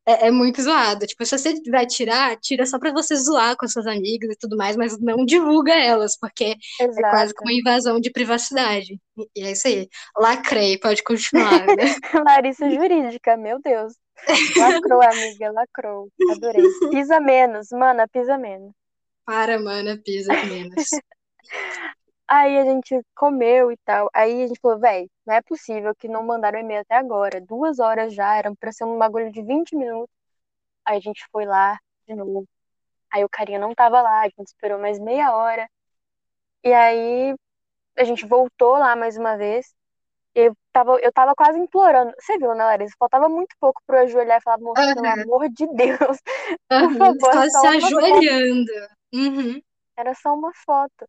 é, 0.05 0.27
é, 0.27 0.31
muito 0.31 0.61
zoado. 0.61 1.05
Tipo, 1.05 1.25
se 1.25 1.37
você 1.37 1.53
vai 1.69 1.85
tirar, 1.85 2.37
tira 2.37 2.65
só 2.65 2.79
pra 2.79 2.91
você 2.91 3.15
zoar 3.15 3.55
com 3.57 3.67
suas 3.67 3.85
amigas 3.85 4.31
e 4.31 4.37
tudo 4.39 4.57
mais, 4.57 4.75
mas 4.75 4.97
não 4.99 5.25
divulga 5.25 5.73
elas, 5.73 6.17
porque 6.17 6.55
Exato. 6.81 7.05
é 7.05 7.09
quase 7.09 7.33
como 7.33 7.51
uma 7.51 7.59
invasão 7.59 7.99
de 7.99 8.11
privacidade. 8.11 8.99
E 9.35 9.43
é 9.43 9.51
isso 9.51 9.67
aí. 9.67 9.87
Lacrei, 10.17 10.79
pode 10.79 11.03
continuar, 11.03 11.65
né? 11.67 11.95
Larissa 12.25 12.69
Jurídica, 12.69 13.37
meu 13.37 13.59
Deus. 13.61 13.93
Lacrou, 14.57 15.01
amiga, 15.01 15.51
lacrou. 15.51 16.09
Adorei. 16.31 16.63
Pisa 16.91 17.19
menos, 17.19 17.69
mana, 17.71 18.07
pisa 18.07 18.37
menos. 18.37 18.73
Para, 19.25 19.59
mana, 19.59 19.97
pisa 20.03 20.33
menos. 20.45 20.75
Aí 22.27 22.59
a 22.59 22.63
gente 22.63 23.01
comeu 23.15 23.71
e 23.71 23.77
tal. 23.77 24.07
Aí 24.13 24.43
a 24.43 24.47
gente 24.47 24.59
falou, 24.59 24.79
velho, 24.79 25.09
não 25.25 25.33
é 25.33 25.41
possível 25.41 25.95
que 25.95 26.07
não 26.07 26.23
mandaram 26.23 26.59
e-mail 26.59 26.81
até 26.81 26.95
agora. 26.95 27.41
Duas 27.41 27.79
horas 27.79 28.13
já, 28.13 28.35
eram 28.35 28.55
pra 28.55 28.71
ser 28.71 28.83
um 28.85 28.99
bagulho 28.99 29.31
de 29.31 29.41
20 29.41 29.75
minutos. 29.75 30.13
Aí 30.85 30.97
a 30.97 31.01
gente 31.01 31.25
foi 31.31 31.45
lá 31.45 31.77
de 32.07 32.15
novo. 32.15 32.47
Aí 33.11 33.23
o 33.23 33.29
carinha 33.29 33.59
não 33.59 33.73
tava 33.73 34.01
lá, 34.01 34.21
a 34.21 34.25
gente 34.25 34.47
esperou 34.47 34.79
mais 34.79 34.99
meia 34.99 35.35
hora. 35.35 35.67
E 36.63 36.71
aí 36.73 37.35
a 37.97 38.03
gente 38.03 38.25
voltou 38.25 38.77
lá 38.77 38.95
mais 38.95 39.17
uma 39.17 39.35
vez. 39.37 39.73
Eu 40.35 40.55
tava, 40.79 40.99
eu 41.01 41.11
tava 41.11 41.35
quase 41.35 41.59
implorando. 41.59 42.13
Você 42.19 42.37
viu, 42.37 42.55
né, 42.55 42.63
Larissa? 42.63 42.95
Faltava 42.97 43.27
muito 43.27 43.55
pouco 43.59 43.81
pra 43.85 43.99
eu 43.99 44.03
ajoelhar 44.03 44.39
e 44.39 44.41
falar, 44.41 44.59
moça, 44.59 44.81
uhum. 44.81 44.93
pelo 44.95 45.07
amor 45.07 45.49
de 45.49 45.67
Deus. 45.67 46.17
Uhum. 46.71 46.97
Por 46.97 46.97
favor, 46.97 47.31
quase 47.31 47.59
se 47.59 47.67
ajoelhando. 47.67 48.71
Uhum. 49.13 49.61
Era 49.97 50.13
só 50.15 50.33
uma 50.33 50.51
foto. 50.65 51.07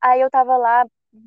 Aí 0.00 0.20
eu 0.20 0.30
tava 0.30 0.56
lá 0.56 0.84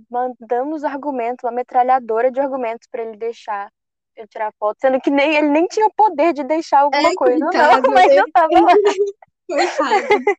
mandando 0.10 0.75
os 0.75 0.84
argumentos, 0.84 1.43
uma 1.43 1.51
metralhadora 1.51 2.32
de 2.32 2.39
argumentos 2.39 2.88
para 2.89 3.03
ele 3.03 3.17
deixar 3.17 3.69
eu 4.15 4.27
tirar 4.27 4.53
foto, 4.60 4.77
sendo 4.79 5.01
que 5.01 5.10
nem 5.10 5.36
ele 5.36 5.49
nem 5.49 5.65
tinha 5.65 5.88
o 5.88 5.93
poder 5.93 6.34
de 6.34 6.43
deixar 6.43 6.82
alguma 6.82 7.10
é, 7.10 7.15
coisa, 7.15 7.39
coitado, 7.39 7.82
não, 7.82 7.91
mas 7.93 8.15
eu 8.15 8.32
tava 8.32 8.60
lá. 8.62 8.73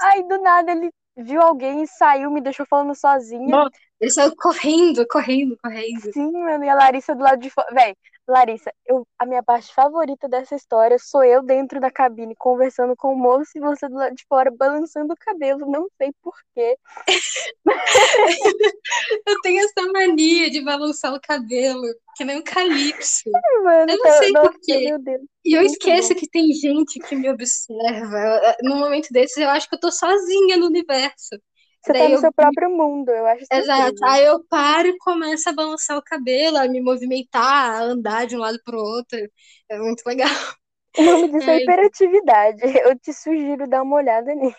Aí 0.00 0.26
do 0.26 0.40
nada 0.40 0.72
ele 0.72 0.90
viu 1.16 1.42
alguém 1.42 1.82
e 1.82 1.86
saiu, 1.86 2.30
me 2.30 2.40
deixou 2.40 2.66
falando 2.66 2.94
sozinha. 2.94 3.68
Ele 4.02 4.10
saiu 4.10 4.34
correndo, 4.34 5.06
correndo, 5.06 5.56
correndo. 5.62 6.12
Sim, 6.12 6.32
mano, 6.32 6.64
e 6.64 6.68
a 6.68 6.74
Larissa 6.74 7.14
do 7.14 7.22
lado 7.22 7.40
de 7.40 7.48
fora. 7.48 7.72
Véi, 7.72 7.94
Larissa, 8.26 8.74
eu, 8.84 9.06
a 9.16 9.24
minha 9.24 9.44
parte 9.44 9.72
favorita 9.72 10.28
dessa 10.28 10.56
história 10.56 10.98
sou 10.98 11.22
eu 11.22 11.40
dentro 11.40 11.78
da 11.78 11.88
cabine 11.88 12.34
conversando 12.34 12.96
com 12.96 13.12
o 13.12 13.16
moço 13.16 13.52
e 13.54 13.60
você 13.60 13.88
do 13.88 13.94
lado 13.94 14.16
de 14.16 14.24
fora 14.28 14.50
balançando 14.50 15.12
o 15.12 15.16
cabelo, 15.16 15.70
não 15.70 15.86
sei 15.96 16.12
porquê. 16.20 16.76
eu 19.24 19.40
tenho 19.42 19.64
essa 19.64 19.92
mania 19.92 20.50
de 20.50 20.60
balançar 20.62 21.14
o 21.14 21.20
cabelo, 21.20 21.84
que 22.16 22.24
nem 22.24 22.38
um 22.38 22.42
calypso. 22.42 23.30
Mano, 23.62 23.92
eu 23.92 23.98
não 23.98 24.02
tá, 24.02 24.18
sei 24.18 24.32
porquê. 24.32 24.96
E 25.44 25.56
eu 25.56 25.62
esqueço 25.62 26.12
bom. 26.12 26.18
que 26.18 26.28
tem 26.28 26.52
gente 26.52 26.98
que 26.98 27.14
me 27.14 27.30
observa. 27.30 28.56
No 28.62 28.74
momento 28.74 29.12
desses, 29.12 29.36
eu 29.36 29.48
acho 29.48 29.68
que 29.68 29.76
eu 29.76 29.80
tô 29.80 29.92
sozinha 29.92 30.56
no 30.56 30.66
universo. 30.66 31.38
Você 31.82 31.92
Daí 31.92 32.02
tá 32.02 32.08
no 32.08 32.14
eu... 32.14 32.20
seu 32.20 32.32
próprio 32.32 32.70
mundo, 32.70 33.10
eu 33.10 33.26
acho 33.26 33.44
Exato. 33.50 34.04
Aí 34.04 34.24
eu 34.24 34.44
paro 34.48 34.88
e 34.88 34.98
começo 34.98 35.48
a 35.48 35.52
balançar 35.52 35.98
o 35.98 36.02
cabelo, 36.02 36.56
a 36.56 36.68
me 36.68 36.80
movimentar, 36.80 37.42
a 37.72 37.82
andar 37.82 38.26
de 38.26 38.36
um 38.36 38.40
lado 38.40 38.58
pro 38.64 38.78
outro. 38.78 39.18
É 39.68 39.78
muito 39.78 40.02
legal. 40.06 40.28
O 40.96 41.02
nome 41.02 41.28
disso 41.28 41.50
é, 41.50 41.54
é 41.54 41.62
hiperatividade. 41.62 42.60
Eu 42.86 42.98
te 42.98 43.12
sugiro 43.12 43.68
dar 43.68 43.82
uma 43.82 43.96
olhada 43.96 44.34
nisso. 44.34 44.56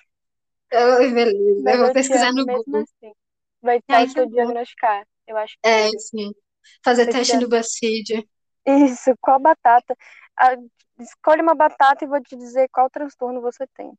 Eu, 0.71 1.13
beleza, 1.13 1.61
Mas 1.63 1.75
eu 1.75 1.85
vou 1.85 1.93
pesquisar 1.93 2.33
no 2.33 2.45
Google. 2.45 2.81
Assim. 2.81 3.13
Vai 3.61 3.77
estar 3.77 4.05
te 4.07 4.27
diagnosticar. 4.27 5.05
Eu 5.27 5.37
acho 5.37 5.55
que 5.61 5.69
é, 5.69 5.89
sim. 5.99 6.31
Fazer 6.83 7.07
teste 7.07 7.37
no 7.37 7.47
BuzzFeed. 7.47 8.27
Isso, 8.65 9.13
qual 9.21 9.39
batata? 9.39 9.95
a- 10.37 10.55
escolhe 10.99 11.41
uma 11.41 11.55
batata 11.55 12.03
e 12.03 12.07
vou 12.07 12.21
te 12.21 12.35
dizer 12.35 12.67
qual 12.69 12.89
transtorno 12.89 13.41
você 13.41 13.67
tem. 13.75 13.93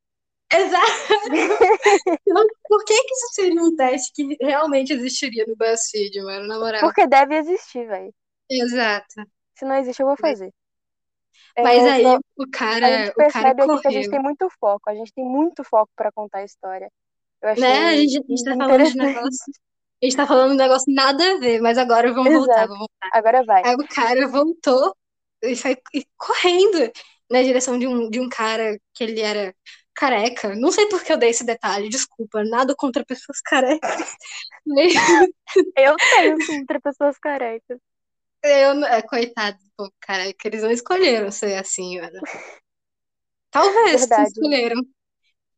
Exato. 0.52 0.84
Então, 2.26 2.46
Por 2.68 2.84
que 2.84 2.94
que 2.94 3.14
isso 3.14 3.28
seria 3.32 3.62
um 3.62 3.74
teste 3.76 4.12
que 4.14 4.36
realmente 4.40 4.92
existiria 4.92 5.44
no 5.46 5.56
BuzzFeed, 5.56 6.22
mano? 6.22 6.46
Na 6.46 6.58
moral. 6.58 6.80
Porque 6.80 7.06
deve 7.06 7.36
existir, 7.36 7.86
velho. 7.86 8.12
Exato. 8.50 9.14
Se 9.56 9.64
não 9.64 9.76
existe, 9.76 10.00
eu 10.00 10.06
vou 10.06 10.16
fazer. 10.16 10.52
É, 11.56 11.62
Mas 11.62 11.82
eu 11.82 11.90
aí 11.90 12.02
só- 12.02 12.16
o 12.16 12.42
a 12.42 12.50
cara, 12.52 12.88
gente 13.06 13.10
o 13.10 13.14
cara 13.14 13.54
percebe 13.54 13.62
aqui 13.62 13.80
que 13.82 13.88
a 13.88 13.90
gente 13.90 14.10
tem 14.10 14.20
muito 14.20 14.48
foco. 14.60 14.90
A 14.90 14.94
gente 14.94 15.12
tem 15.12 15.24
muito 15.24 15.64
foco 15.64 15.90
pra 15.96 16.10
contar 16.12 16.38
a 16.38 16.44
história. 16.44 16.90
Eu 17.42 17.48
achei 17.50 17.62
Né? 17.62 17.88
A 17.88 17.96
gente, 17.96 18.18
a 18.18 18.26
gente 18.28 18.44
tá 18.44 18.56
falando 18.56 18.84
de 18.90 18.96
negócio. 18.96 19.52
A 20.02 20.04
gente 20.06 20.16
tá 20.16 20.26
falando 20.26 20.50
de 20.50 20.56
negócio 20.58 20.94
nada 20.94 21.32
a 21.32 21.38
ver, 21.38 21.60
mas 21.60 21.78
agora 21.78 22.12
vamos 22.12 22.32
voltar, 22.32 22.52
Exato. 22.54 22.68
vamos 22.68 22.78
voltar. 22.88 23.18
Agora 23.18 23.44
vai. 23.44 23.62
Aí 23.64 23.74
o 23.74 23.88
cara 23.88 24.26
voltou 24.28 24.94
e 25.42 25.54
foi 25.56 25.76
correndo 26.16 26.90
na 27.30 27.42
direção 27.42 27.78
de 27.78 27.86
um, 27.86 28.10
de 28.10 28.20
um 28.20 28.28
cara 28.28 28.78
que 28.92 29.04
ele 29.04 29.20
era 29.20 29.54
careca. 29.94 30.54
Não 30.56 30.70
sei 30.72 30.88
por 30.88 31.02
que 31.02 31.12
eu 31.12 31.16
dei 31.18 31.30
esse 31.30 31.44
detalhe, 31.44 31.88
desculpa, 31.88 32.44
nada 32.44 32.74
contra 32.76 33.04
pessoas 33.04 33.40
carecas. 33.40 34.14
Eu 35.76 36.00
tenho 36.08 36.42
contra 36.44 36.80
pessoas 36.80 37.18
carecas. 37.18 37.78
eu, 38.42 38.84
é, 38.84 39.02
coitado 39.02 39.58
do 39.58 39.70
povo 39.76 39.92
careca, 40.00 40.48
eles 40.48 40.62
não 40.62 40.70
escolheram 40.70 41.30
ser 41.30 41.56
assim, 41.56 42.00
mano. 42.00 42.20
Talvez 43.50 44.00
Verdade. 44.00 44.28
escolheram, 44.28 44.82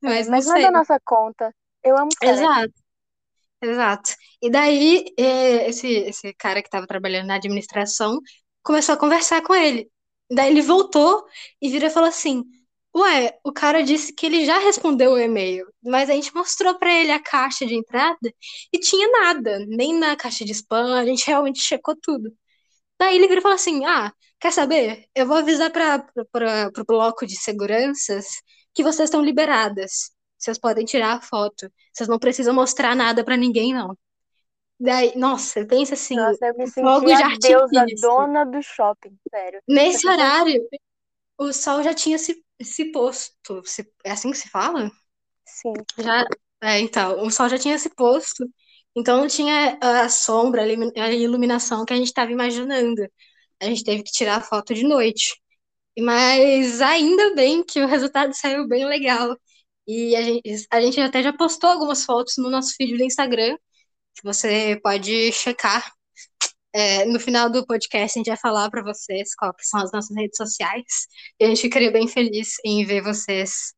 É, 0.05 0.09
mas 0.09 0.29
não 0.29 0.45
mas 0.45 0.47
não 0.47 0.57
é 0.57 0.61
da 0.61 0.71
nossa 0.71 0.99
conta. 1.05 1.55
Eu 1.83 1.97
amo 1.99 2.17
careca. 2.21 2.41
Exato, 2.41 2.75
exato. 3.63 4.11
E 4.43 4.51
daí, 4.51 5.07
eh, 5.19 5.69
esse, 5.71 5.89
esse 5.89 6.35
cara 6.35 6.63
que 6.63 6.69
estava 6.69 6.87
trabalhando 6.87 7.29
na 7.29 7.37
administração 7.37 8.21
começou 8.63 8.95
a 8.95 8.99
conversar 8.99 9.43
com 9.43 9.55
ele. 9.55 9.91
Daí 10.31 10.51
ele 10.51 10.63
voltou 10.63 11.27
e 11.63 11.71
virou 11.71 11.89
e 11.89 11.93
falou 11.93 12.09
assim: 12.09 12.45
Ué, 12.97 13.39
o 13.45 13.53
cara 13.53 13.83
disse 13.83 14.13
que 14.15 14.25
ele 14.25 14.47
já 14.47 14.59
respondeu 14.59 15.13
o 15.13 15.19
e-mail, 15.19 15.67
mas 15.83 16.09
a 16.09 16.15
gente 16.15 16.35
mostrou 16.35 16.79
para 16.79 16.93
ele 16.93 17.11
a 17.13 17.23
caixa 17.23 17.67
de 17.67 17.75
entrada 17.75 18.33
e 18.73 18.79
tinha 18.79 19.07
nada, 19.11 19.59
nem 19.69 19.95
na 19.95 20.17
caixa 20.17 20.45
de 20.45 20.53
spam, 20.53 20.99
a 20.99 21.05
gente 21.05 21.27
realmente 21.27 21.61
checou 21.61 21.95
tudo. 22.01 22.33
Daí 22.99 23.17
ele 23.17 23.29
virou 23.29 23.41
e 23.41 23.43
falou 23.43 23.55
assim: 23.55 23.85
Ah, 23.85 24.13
quer 24.41 24.51
saber? 24.53 25.05
Eu 25.15 25.27
vou 25.27 25.37
avisar 25.37 25.71
para 25.71 26.07
o 26.79 26.85
bloco 26.87 27.27
de 27.27 27.37
seguranças 27.37 28.27
que 28.73 28.83
vocês 28.83 29.09
estão 29.09 29.23
liberadas. 29.23 30.11
Vocês 30.39 30.59
podem 30.59 30.85
tirar 30.85 31.17
a 31.17 31.21
foto. 31.21 31.71
Vocês 31.93 32.09
não 32.09 32.19
precisam 32.19 32.55
mostrar 32.55 32.95
nada 32.95 33.25
para 33.25 33.37
ninguém, 33.37 33.75
não. 33.75 33.97
Daí, 34.79 35.17
nossa, 35.17 35.65
pensa 35.65 35.95
assim, 35.95 36.17
Nossa, 36.17 36.47
eu 36.47 36.55
me 36.55 36.71
fogo 36.71 37.07
de 37.07 37.39
deusa 37.39 37.87
dona 38.01 38.45
do 38.45 38.63
shopping, 38.63 39.17
sério. 39.31 39.61
Nesse 39.67 40.07
horário, 40.07 40.69
o 41.39 41.53
sol 41.53 41.83
já 41.83 41.95
tinha 41.95 42.19
se, 42.19 42.45
se 42.63 42.91
posto. 42.93 43.63
Se- 43.65 43.91
é 44.05 44.11
assim 44.13 44.31
que 44.31 44.39
se 44.39 44.49
fala? 44.51 44.91
Sim. 45.45 45.75
Já, 45.99 46.25
é, 46.63 46.81
então, 46.81 47.23
o 47.25 47.31
sol 47.31 47.49
já 47.49 47.59
tinha 47.59 47.79
se 47.79 47.91
posto. 47.95 48.45
Então 48.97 49.19
não 49.21 49.29
tinha 49.29 49.79
a 49.81 50.09
sombra, 50.09 50.63
a 50.63 50.67
ilumi- 50.69 50.93
a 50.99 51.11
iluminação 51.13 51.85
que 51.85 51.93
a 51.93 51.97
gente 51.97 52.07
estava 52.09 52.33
imaginando. 52.33 53.03
A 53.61 53.67
gente 53.67 53.85
teve 53.85 54.03
que 54.03 54.13
tirar 54.13 54.37
a 54.39 54.41
foto 54.43 54.75
de 54.75 54.85
noite. 54.85 55.35
Mas 55.99 56.81
ainda 56.83 57.35
bem 57.35 57.65
que 57.65 57.81
o 57.83 57.89
resultado 57.89 58.35
saiu 58.35 58.69
bem 58.69 58.87
legal. 58.87 59.37
E 59.89 60.17
a 60.17 60.23
gente, 60.23 60.67
a 60.73 60.81
gente 60.83 61.01
até 61.01 61.23
já 61.23 61.33
postou 61.33 61.71
algumas 61.71 62.05
fotos 62.05 62.35
no 62.39 62.51
nosso 62.51 62.75
feed 62.77 62.97
do 62.99 63.05
Instagram, 63.05 63.57
que 64.17 64.25
você 64.25 64.81
pode 64.83 65.33
checar. 65.33 65.93
É, 66.79 67.07
no 67.07 67.19
final 67.19 67.49
do 67.49 67.65
podcast, 67.67 68.19
a 68.19 68.21
gente 68.21 68.29
vai 68.29 68.37
falar 68.37 68.71
para 68.71 68.83
vocês 68.83 69.35
qual 69.35 69.55
que 69.55 69.65
são 69.65 69.81
as 69.81 69.91
nossas 69.93 70.15
redes 70.15 70.37
sociais. 70.37 71.09
E 71.41 71.45
a 71.47 71.49
gente 71.49 71.63
ficaria 71.63 71.91
bem 71.91 72.07
feliz 72.07 72.57
em 72.63 72.85
ver 72.85 73.01
vocês 73.03 73.73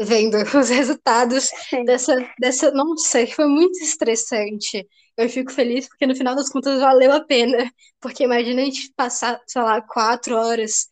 vendo 0.00 0.36
os 0.58 0.70
resultados 0.70 1.50
Sim. 1.68 1.84
dessa, 1.84 2.16
dessa. 2.38 2.70
Nossa, 2.70 3.26
foi 3.26 3.46
muito 3.46 3.78
estressante. 3.84 4.88
Eu 5.18 5.28
fico 5.28 5.52
feliz 5.52 5.86
porque 5.86 6.06
no 6.06 6.16
final 6.16 6.34
das 6.34 6.48
contas 6.48 6.80
valeu 6.80 7.12
a 7.12 7.22
pena. 7.22 7.70
Porque 8.00 8.24
imagina 8.24 8.62
a 8.62 8.64
gente 8.64 8.90
passar, 8.96 9.38
sei 9.46 9.60
lá, 9.60 9.82
quatro 9.82 10.34
horas 10.34 10.88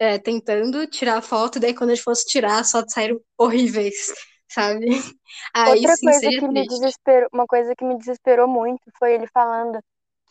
é, 0.00 0.18
tentando 0.18 0.88
tirar 0.88 1.18
a 1.18 1.22
foto, 1.22 1.60
daí 1.60 1.72
quando 1.72 1.90
a 1.90 1.94
gente 1.94 2.02
fosse 2.02 2.26
tirar, 2.26 2.58
as 2.58 2.72
fotos 2.72 2.92
saíram 2.94 3.20
horríveis, 3.38 4.12
sabe? 4.50 4.86
Aí 5.54 5.86
Outra 5.86 5.94
sim 5.94 6.06
coisa 6.06 6.32
que 6.32 6.48
me 6.48 6.66
triste. 6.66 6.68
desesperou, 6.68 7.28
uma 7.32 7.46
coisa 7.46 7.74
que 7.76 7.84
me 7.84 7.96
desesperou 7.96 8.48
muito 8.48 8.82
foi 8.98 9.14
ele 9.14 9.28
falando 9.32 9.78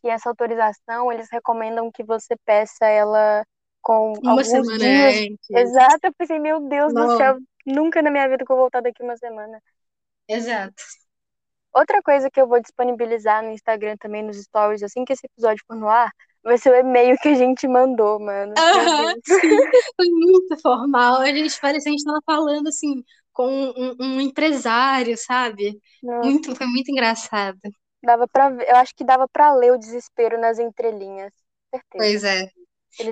que 0.01 0.09
essa 0.09 0.29
autorização, 0.29 1.11
eles 1.11 1.27
recomendam 1.31 1.91
que 1.91 2.03
você 2.03 2.35
peça 2.45 2.85
ela 2.87 3.45
com 3.81 4.13
Uma 4.21 4.33
alguns 4.33 4.45
semana 4.45 4.77
dias. 4.77 5.15
antes. 5.21 5.49
Exato, 5.53 5.99
eu 6.03 6.13
pensei, 6.17 6.39
meu 6.39 6.59
Deus 6.67 6.93
do 6.93 7.07
Não. 7.07 7.17
céu, 7.17 7.37
nunca 7.65 8.01
na 8.01 8.11
minha 8.11 8.27
vida 8.29 8.45
que 8.45 8.51
eu 8.51 8.55
vou 8.55 8.65
voltar 8.65 8.81
daqui 8.81 9.03
uma 9.03 9.17
semana. 9.17 9.59
Exato. 10.27 10.83
Outra 11.73 12.01
coisa 12.01 12.29
que 12.29 12.39
eu 12.41 12.47
vou 12.47 12.59
disponibilizar 12.61 13.43
no 13.43 13.51
Instagram 13.51 13.95
também, 13.97 14.23
nos 14.23 14.37
stories, 14.37 14.83
assim 14.83 15.05
que 15.05 15.13
esse 15.13 15.25
episódio 15.25 15.63
for 15.67 15.75
no 15.75 15.87
ar, 15.87 16.11
vai 16.43 16.57
ser 16.57 16.71
o 16.71 16.75
e-mail 16.75 17.17
que 17.17 17.29
a 17.29 17.33
gente 17.35 17.67
mandou, 17.67 18.19
mano. 18.19 18.61
Deus. 18.73 19.21
sim, 19.25 19.57
foi 19.95 20.07
muito 20.09 20.57
formal. 20.61 21.21
A 21.21 21.27
gente 21.27 21.59
parecia 21.59 21.83
que 21.83 21.89
a 21.89 21.91
gente 21.91 21.99
estava 21.99 22.19
falando 22.25 22.67
assim 22.67 23.03
com 23.31 23.47
um, 23.49 23.95
um 23.99 24.21
empresário, 24.21 25.15
sabe? 25.17 25.79
Nossa, 26.01 26.31
Muito, 26.31 26.55
foi 26.55 26.67
muito 26.67 26.89
engraçado. 26.91 27.59
Dava 28.03 28.25
ver, 28.57 28.69
eu 28.69 28.75
acho 28.77 28.95
que 28.95 29.03
dava 29.03 29.27
pra 29.27 29.53
ler 29.53 29.71
o 29.71 29.77
desespero 29.77 30.39
nas 30.39 30.59
entrelinhas. 30.59 31.33
Certeza. 31.73 31.97
Pois 31.97 32.23
é. 32.23 32.49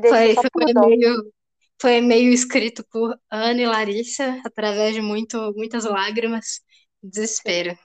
Foi, 0.09 0.35
foi 0.35 0.71
e-mail, 0.71 1.33
foi 1.79 1.97
e-mail 1.97 2.33
escrito 2.33 2.83
por 2.91 3.17
Ana 3.29 3.61
e 3.61 3.65
Larissa, 3.65 4.41
através 4.43 4.95
de 4.95 5.01
muito, 5.01 5.53
muitas 5.55 5.85
lágrimas, 5.85 6.61
desespero. 7.01 7.77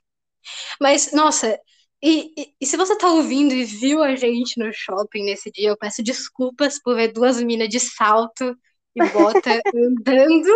Mas, 0.80 1.12
nossa, 1.12 1.58
e, 2.02 2.32
e, 2.36 2.54
e 2.60 2.66
se 2.66 2.76
você 2.76 2.96
tá 2.96 3.08
ouvindo 3.08 3.54
e 3.54 3.64
viu 3.64 4.02
a 4.02 4.16
gente 4.16 4.58
no 4.58 4.72
shopping 4.72 5.24
nesse 5.24 5.50
dia, 5.52 5.68
eu 5.68 5.76
peço 5.76 6.02
desculpas 6.02 6.80
por 6.80 6.96
ver 6.96 7.12
duas 7.12 7.38
meninas 7.38 7.68
de 7.68 7.78
salto 7.78 8.56
e 8.94 9.08
bota 9.10 9.60
andando 9.74 10.52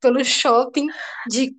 pelo 0.00 0.24
shopping 0.24 0.86
de, 1.28 1.54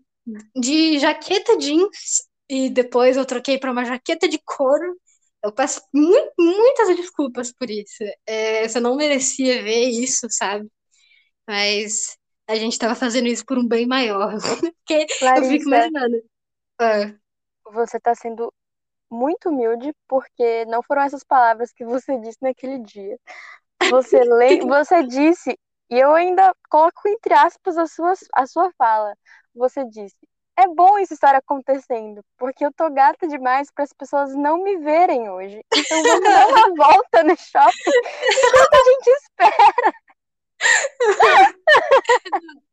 de 0.55 0.99
jaqueta 0.99 1.57
jeans 1.57 2.27
e 2.49 2.69
depois 2.69 3.17
eu 3.17 3.25
troquei 3.25 3.57
para 3.59 3.71
uma 3.71 3.85
jaqueta 3.85 4.27
de 4.29 4.39
couro. 4.45 4.97
Eu 5.43 5.51
peço 5.53 5.81
mu- 5.93 6.31
muitas 6.39 6.95
desculpas 6.97 7.53
por 7.53 7.69
isso. 7.69 8.03
É, 8.25 8.67
você 8.67 8.79
não 8.79 8.95
merecia 8.95 9.63
ver 9.63 9.89
isso, 9.89 10.27
sabe? 10.29 10.67
Mas 11.47 12.17
a 12.47 12.55
gente 12.55 12.77
tava 12.79 12.95
fazendo 12.95 13.27
isso 13.27 13.45
por 13.45 13.57
um 13.59 13.67
bem 13.67 13.87
maior. 13.87 14.33
Porque 14.87 15.07
eu 15.35 15.43
fico 15.43 15.65
imaginando. 15.69 16.17
Ah, 16.79 17.15
você 17.71 17.99
tá 17.99 18.15
sendo 18.15 18.53
muito 19.11 19.49
humilde 19.49 19.93
porque 20.07 20.65
não 20.65 20.83
foram 20.83 21.03
essas 21.03 21.23
palavras 21.23 21.73
que 21.73 21.85
você 21.85 22.19
disse 22.19 22.39
naquele 22.41 22.79
dia. 22.79 23.17
Você 23.83 24.19
lê, 24.23 24.61
você 24.63 25.03
disse, 25.05 25.51
e 25.89 25.99
eu 25.99 26.13
ainda 26.15 26.55
coloco 26.69 27.07
entre 27.09 27.33
aspas 27.33 27.77
a 27.77 27.87
sua, 27.87 28.13
a 28.35 28.47
sua 28.47 28.71
fala. 28.77 29.15
Você 29.55 29.85
disse: 29.89 30.17
"É 30.57 30.67
bom 30.67 30.97
isso 30.97 31.13
estar 31.13 31.35
acontecendo, 31.35 32.23
porque 32.37 32.65
eu 32.65 32.73
tô 32.73 32.89
gata 32.89 33.27
demais 33.27 33.69
para 33.71 33.83
as 33.83 33.93
pessoas 33.93 34.33
não 34.35 34.63
me 34.63 34.77
verem 34.77 35.29
hoje. 35.29 35.63
Então 35.75 36.03
vamos 36.03 36.23
dar 36.23 36.47
uma 36.47 36.75
volta 36.75 37.23
no 37.23 37.37
shopping 37.37 37.91
enquanto 38.31 38.73
a 38.73 38.83
gente 38.89 39.07
espera". 39.07 39.93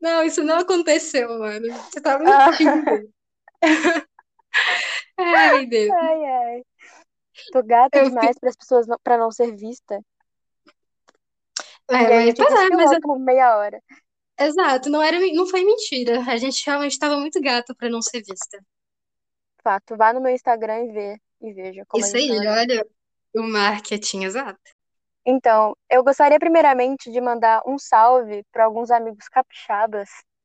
Não, 0.00 0.22
isso 0.22 0.44
não 0.44 0.60
aconteceu, 0.60 1.28
mano. 1.40 1.66
Você 1.72 2.00
tá 2.00 2.20
Ah. 2.24 2.50
mentindo. 2.50 3.10
Ai, 5.18 5.66
Deus. 5.66 5.92
Ai, 5.92 6.24
ai. 6.24 6.62
Tô 7.52 7.62
gata 7.62 7.98
Eu 7.98 8.04
demais 8.04 8.38
para 8.38 8.50
as 8.50 8.56
pessoas 8.56 8.86
não, 8.86 8.96
para 9.02 9.18
não 9.18 9.32
ser 9.32 9.56
vista. 9.56 10.00
É, 11.90 11.94
E 11.94 12.26
mas, 12.26 12.34
pois 12.36 12.52
é, 12.52 12.68
mas 12.70 12.98
por 13.00 13.18
meia 13.18 13.56
hora. 13.56 13.82
Exato, 14.40 14.88
não 14.90 15.02
era, 15.02 15.18
não 15.34 15.46
foi 15.46 15.64
mentira. 15.64 16.20
A 16.28 16.36
gente 16.36 16.64
realmente 16.66 16.92
estava 16.92 17.16
muito 17.18 17.40
gato 17.40 17.74
pra 17.76 17.88
não 17.90 18.02
ser 18.02 18.22
vista. 18.22 18.58
Fato, 19.62 19.96
vá 19.96 20.12
no 20.12 20.20
meu 20.20 20.32
Instagram 20.32 20.84
e 20.86 20.92
vê 20.92 21.20
e 21.40 21.52
veja 21.52 21.84
como 21.86 22.04
Isso 22.04 22.16
aí, 22.16 22.30
olha 22.46 22.86
o 23.36 23.42
marketing, 23.42 24.24
exato. 24.24 24.58
Então, 25.24 25.76
eu 25.90 26.02
gostaria 26.02 26.38
primeiramente 26.38 27.10
de 27.10 27.20
mandar 27.20 27.62
um 27.66 27.78
salve 27.78 28.42
para 28.50 28.64
alguns 28.64 28.90
amigos 28.90 29.28
capixabas 29.28 30.08
que 30.08 30.40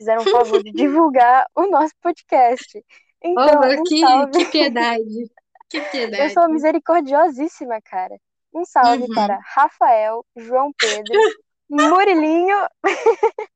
fizeram 0.00 0.22
o 0.24 0.26
favor 0.26 0.62
de 0.62 0.72
divulgar 0.74 1.46
o 1.54 1.66
nosso 1.68 1.94
podcast. 2.02 2.84
Então, 3.22 3.54
Olha, 3.62 3.76
um 3.78 3.84
que, 3.86 4.00
salve. 4.00 4.32
que 4.32 4.44
piedade. 4.46 5.30
Que 5.68 5.80
Eu 6.18 6.28
piedade. 6.28 6.30
sou 6.30 6.48
misericordiosíssima, 6.48 7.80
cara. 7.82 8.18
Um 8.54 8.64
salve 8.64 9.08
Uhum. 9.08 9.14
para 9.14 9.38
Rafael, 9.54 10.24
João 10.36 10.72
Pedro, 10.78 11.16
Murilinho 11.74 12.66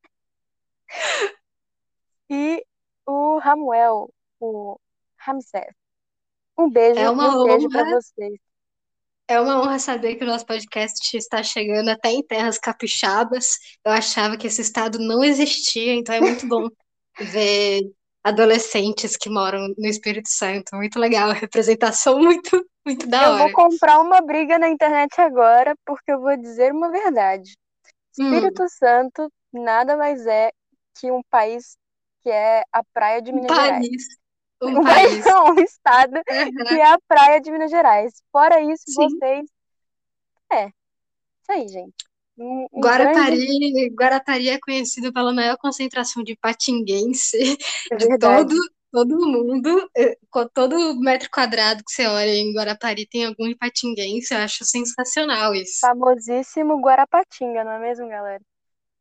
e 2.31 2.65
o 3.07 3.39
Ramuel, 3.39 4.11
o 4.41 4.79
Ramsés. 5.19 5.73
Um 6.59 6.71
beijo 6.71 6.99
É 6.99 7.11
uma 7.11 7.41
um 7.43 7.45
beijo 7.45 7.69
para 7.69 7.83
honra. 7.83 8.01
vocês. 8.01 8.39
É 9.29 9.41
uma 9.41 9.61
honra 9.61 9.79
saber 9.79 10.17
que 10.17 10.25
o 10.25 10.27
nosso 10.27 10.47
podcast 10.47 11.17
está 11.17 11.43
chegando 11.43 11.89
até 11.91 12.11
em 12.11 12.23
terras 12.25 12.59
capixabas. 12.59 13.59
Eu 13.85 13.93
achava 13.93 14.37
que 14.37 14.47
esse 14.47 14.63
estado 14.63 14.99
não 14.99 15.23
existia, 15.23 15.95
então 15.95 16.15
é 16.15 16.21
muito 16.21 16.47
bom 16.49 16.69
ver 17.19 17.83
adolescentes 18.23 19.17
que 19.17 19.29
moram 19.29 19.69
no 19.77 19.87
Espírito 19.89 20.29
Santo. 20.31 20.75
Muito 20.75 20.99
legal, 20.99 21.33
representação 21.33 22.19
muito, 22.19 22.65
muito 22.87 23.07
da 23.09 23.25
Eu 23.25 23.31
hora. 23.33 23.43
vou 23.45 23.53
comprar 23.53 24.01
uma 24.01 24.21
briga 24.23 24.59
na 24.59 24.69
internet 24.69 25.21
agora, 25.21 25.75
porque 25.85 26.13
eu 26.13 26.21
vou 26.21 26.37
dizer 26.37 26.73
uma 26.73 26.91
verdade. 26.91 27.57
Hum. 28.19 28.33
Espírito 28.35 28.69
Santo 28.69 29.33
nada 29.53 29.97
mais 29.97 30.27
é 30.27 30.51
que 30.99 31.11
um 31.11 31.23
país 31.31 31.77
que 32.23 32.31
é 32.31 32.63
a 32.73 32.83
praia 32.93 33.23
de 33.23 33.33
Um 33.33 33.37
Minas 33.37 33.55
Gerais. 33.55 33.87
país. 33.87 34.05
Um 34.63 34.73
Um 34.81 34.85
país. 34.85 35.25
país, 35.25 35.27
um 35.59 35.61
estado 35.61 36.21
Uhum. 36.31 36.65
que 36.67 36.75
é 36.75 36.85
a 36.87 36.99
praia 37.07 37.41
de 37.41 37.51
Minas 37.51 37.71
Gerais. 37.71 38.15
Fora 38.33 38.61
isso, 38.61 38.85
Sim. 38.89 38.95
vocês. 38.95 39.47
É, 40.53 40.67
isso 40.67 41.51
aí, 41.51 41.69
gente. 41.69 41.95
Um, 42.39 42.67
um 42.73 42.81
grande. 42.81 42.83
Guarapari, 42.83 43.89
Guarapari 43.95 44.49
é 44.51 44.59
conhecido 44.59 45.13
pela 45.13 45.33
maior 45.33 45.57
concentração 45.57 46.23
de 46.23 46.37
patinguense 46.37 47.57
É 47.91 47.97
de 47.97 48.19
todo, 48.19 48.55
todo 49.05 49.27
mundo. 49.27 49.89
Eh, 49.97 50.17
Com 50.31 50.49
todo 50.49 50.99
metro 51.01 51.29
quadrado 51.31 51.85
que 51.85 51.93
você 51.93 52.07
olha 52.07 52.31
em 52.35 52.55
Guarapari 52.55 53.07
tem 53.09 53.27
algum 53.27 53.55
patinguense. 53.59 54.33
Eu 54.35 54.41
acho 54.41 54.65
sensacional 54.65 55.55
isso. 55.55 55.81
Famosíssimo 55.81 56.81
Guarapatinga, 56.81 57.65
não 57.65 57.73
é 57.73 57.79
mesmo, 57.79 58.09
galera? 58.09 58.43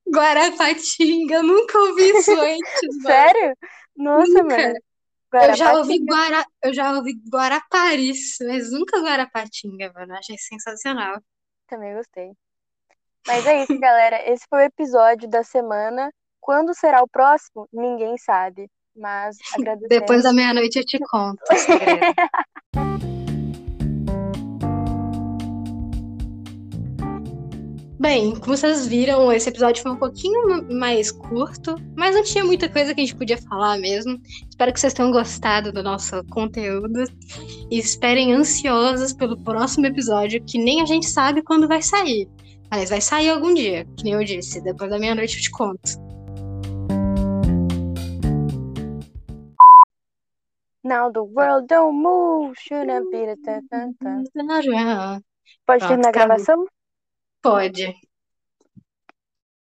Guarapatinga, 0.10 1.36
eu 1.36 1.43
nunca 1.43 1.77
ouvi 1.79 2.10
isso 2.12 2.31
antes. 2.31 2.81
Sério? 3.03 3.58
Nossa, 3.95 4.43
Nunca. 4.43 4.43
mano. 4.43 4.75
Eu 5.41 5.53
já 5.55 5.73
ouvi. 5.73 5.99
Guara, 6.05 6.45
eu 6.63 6.73
já 6.73 6.93
ouvi 6.93 7.13
Guaraparis, 7.29 8.38
mas 8.41 8.71
nunca 8.71 8.99
Guarapatinga, 9.01 9.91
mano. 9.93 10.13
Achei 10.15 10.38
sensacional. 10.38 11.21
Também 11.67 11.93
gostei. 11.95 12.31
Mas 13.27 13.45
é 13.45 13.63
isso, 13.63 13.77
galera. 13.79 14.29
Esse 14.31 14.45
foi 14.49 14.60
o 14.63 14.67
episódio 14.67 15.27
da 15.29 15.43
semana. 15.43 16.12
Quando 16.39 16.73
será 16.75 17.01
o 17.03 17.08
próximo? 17.08 17.67
Ninguém 17.73 18.17
sabe. 18.17 18.69
Mas 18.95 19.38
Depois 19.89 20.23
da 20.23 20.29
agradecemos. 20.29 20.36
meia-noite 20.36 20.79
eu 20.79 20.86
te 20.86 20.99
conto. 20.99 21.41
Bem, 27.97 28.36
como 28.36 28.55
vocês 28.55 28.86
viram, 28.86 29.31
esse 29.31 29.49
episódio 29.49 29.81
foi 29.81 29.91
um 29.91 29.95
pouquinho 29.97 30.63
mais 30.71 31.12
curto, 31.12 31.75
mas 31.95 32.13
não 32.13 32.23
tinha 32.23 32.43
muita 32.43 32.69
coisa 32.69 32.93
que 32.93 33.01
a 33.01 33.03
gente 33.03 33.15
podia 33.15 33.38
falar 33.38 33.79
mesmo. 33.79 34.21
Espero 34.47 34.71
que 34.71 34.79
vocês 34.79 34.93
tenham 34.93 35.12
gostado 35.12 35.71
do 35.71 35.81
nosso 35.81 36.23
conteúdo 36.25 37.03
e 37.71 37.79
esperem 37.79 38.34
ansiosos 38.34 39.12
pelo 39.12 39.36
próximo 39.41 39.88
episódio, 39.88 40.43
que 40.43 40.60
nem 40.60 40.81
a 40.81 40.86
gente 40.86 41.08
sabe 41.08 41.41
quando 41.41 41.67
vai 41.67 41.81
sair. 41.81 42.29
Mas 42.69 42.89
vai 42.89 43.01
sair 43.01 43.29
algum 43.29 43.53
dia, 43.53 43.88
que 43.97 44.03
nem 44.03 44.13
eu 44.13 44.23
disse. 44.23 44.62
Depois 44.62 44.89
da 44.89 44.99
meia-noite 44.99 45.38
eu 45.38 45.41
te 45.41 45.49
conto. 45.49 46.14
Now 50.86 51.12
the 51.12 51.24
world 51.26 51.67
don't 51.69 52.04
move, 52.04 52.58
shouldn't 52.60 53.12
be 53.12 53.26
the 53.26 53.38
tan, 53.45 53.67
tan, 53.71 53.95
tan. 54.04 54.26
Pode 55.67 55.88
terminar 55.88 56.10
a 56.10 56.13
gravação? 56.13 56.67
Pode. 57.43 57.95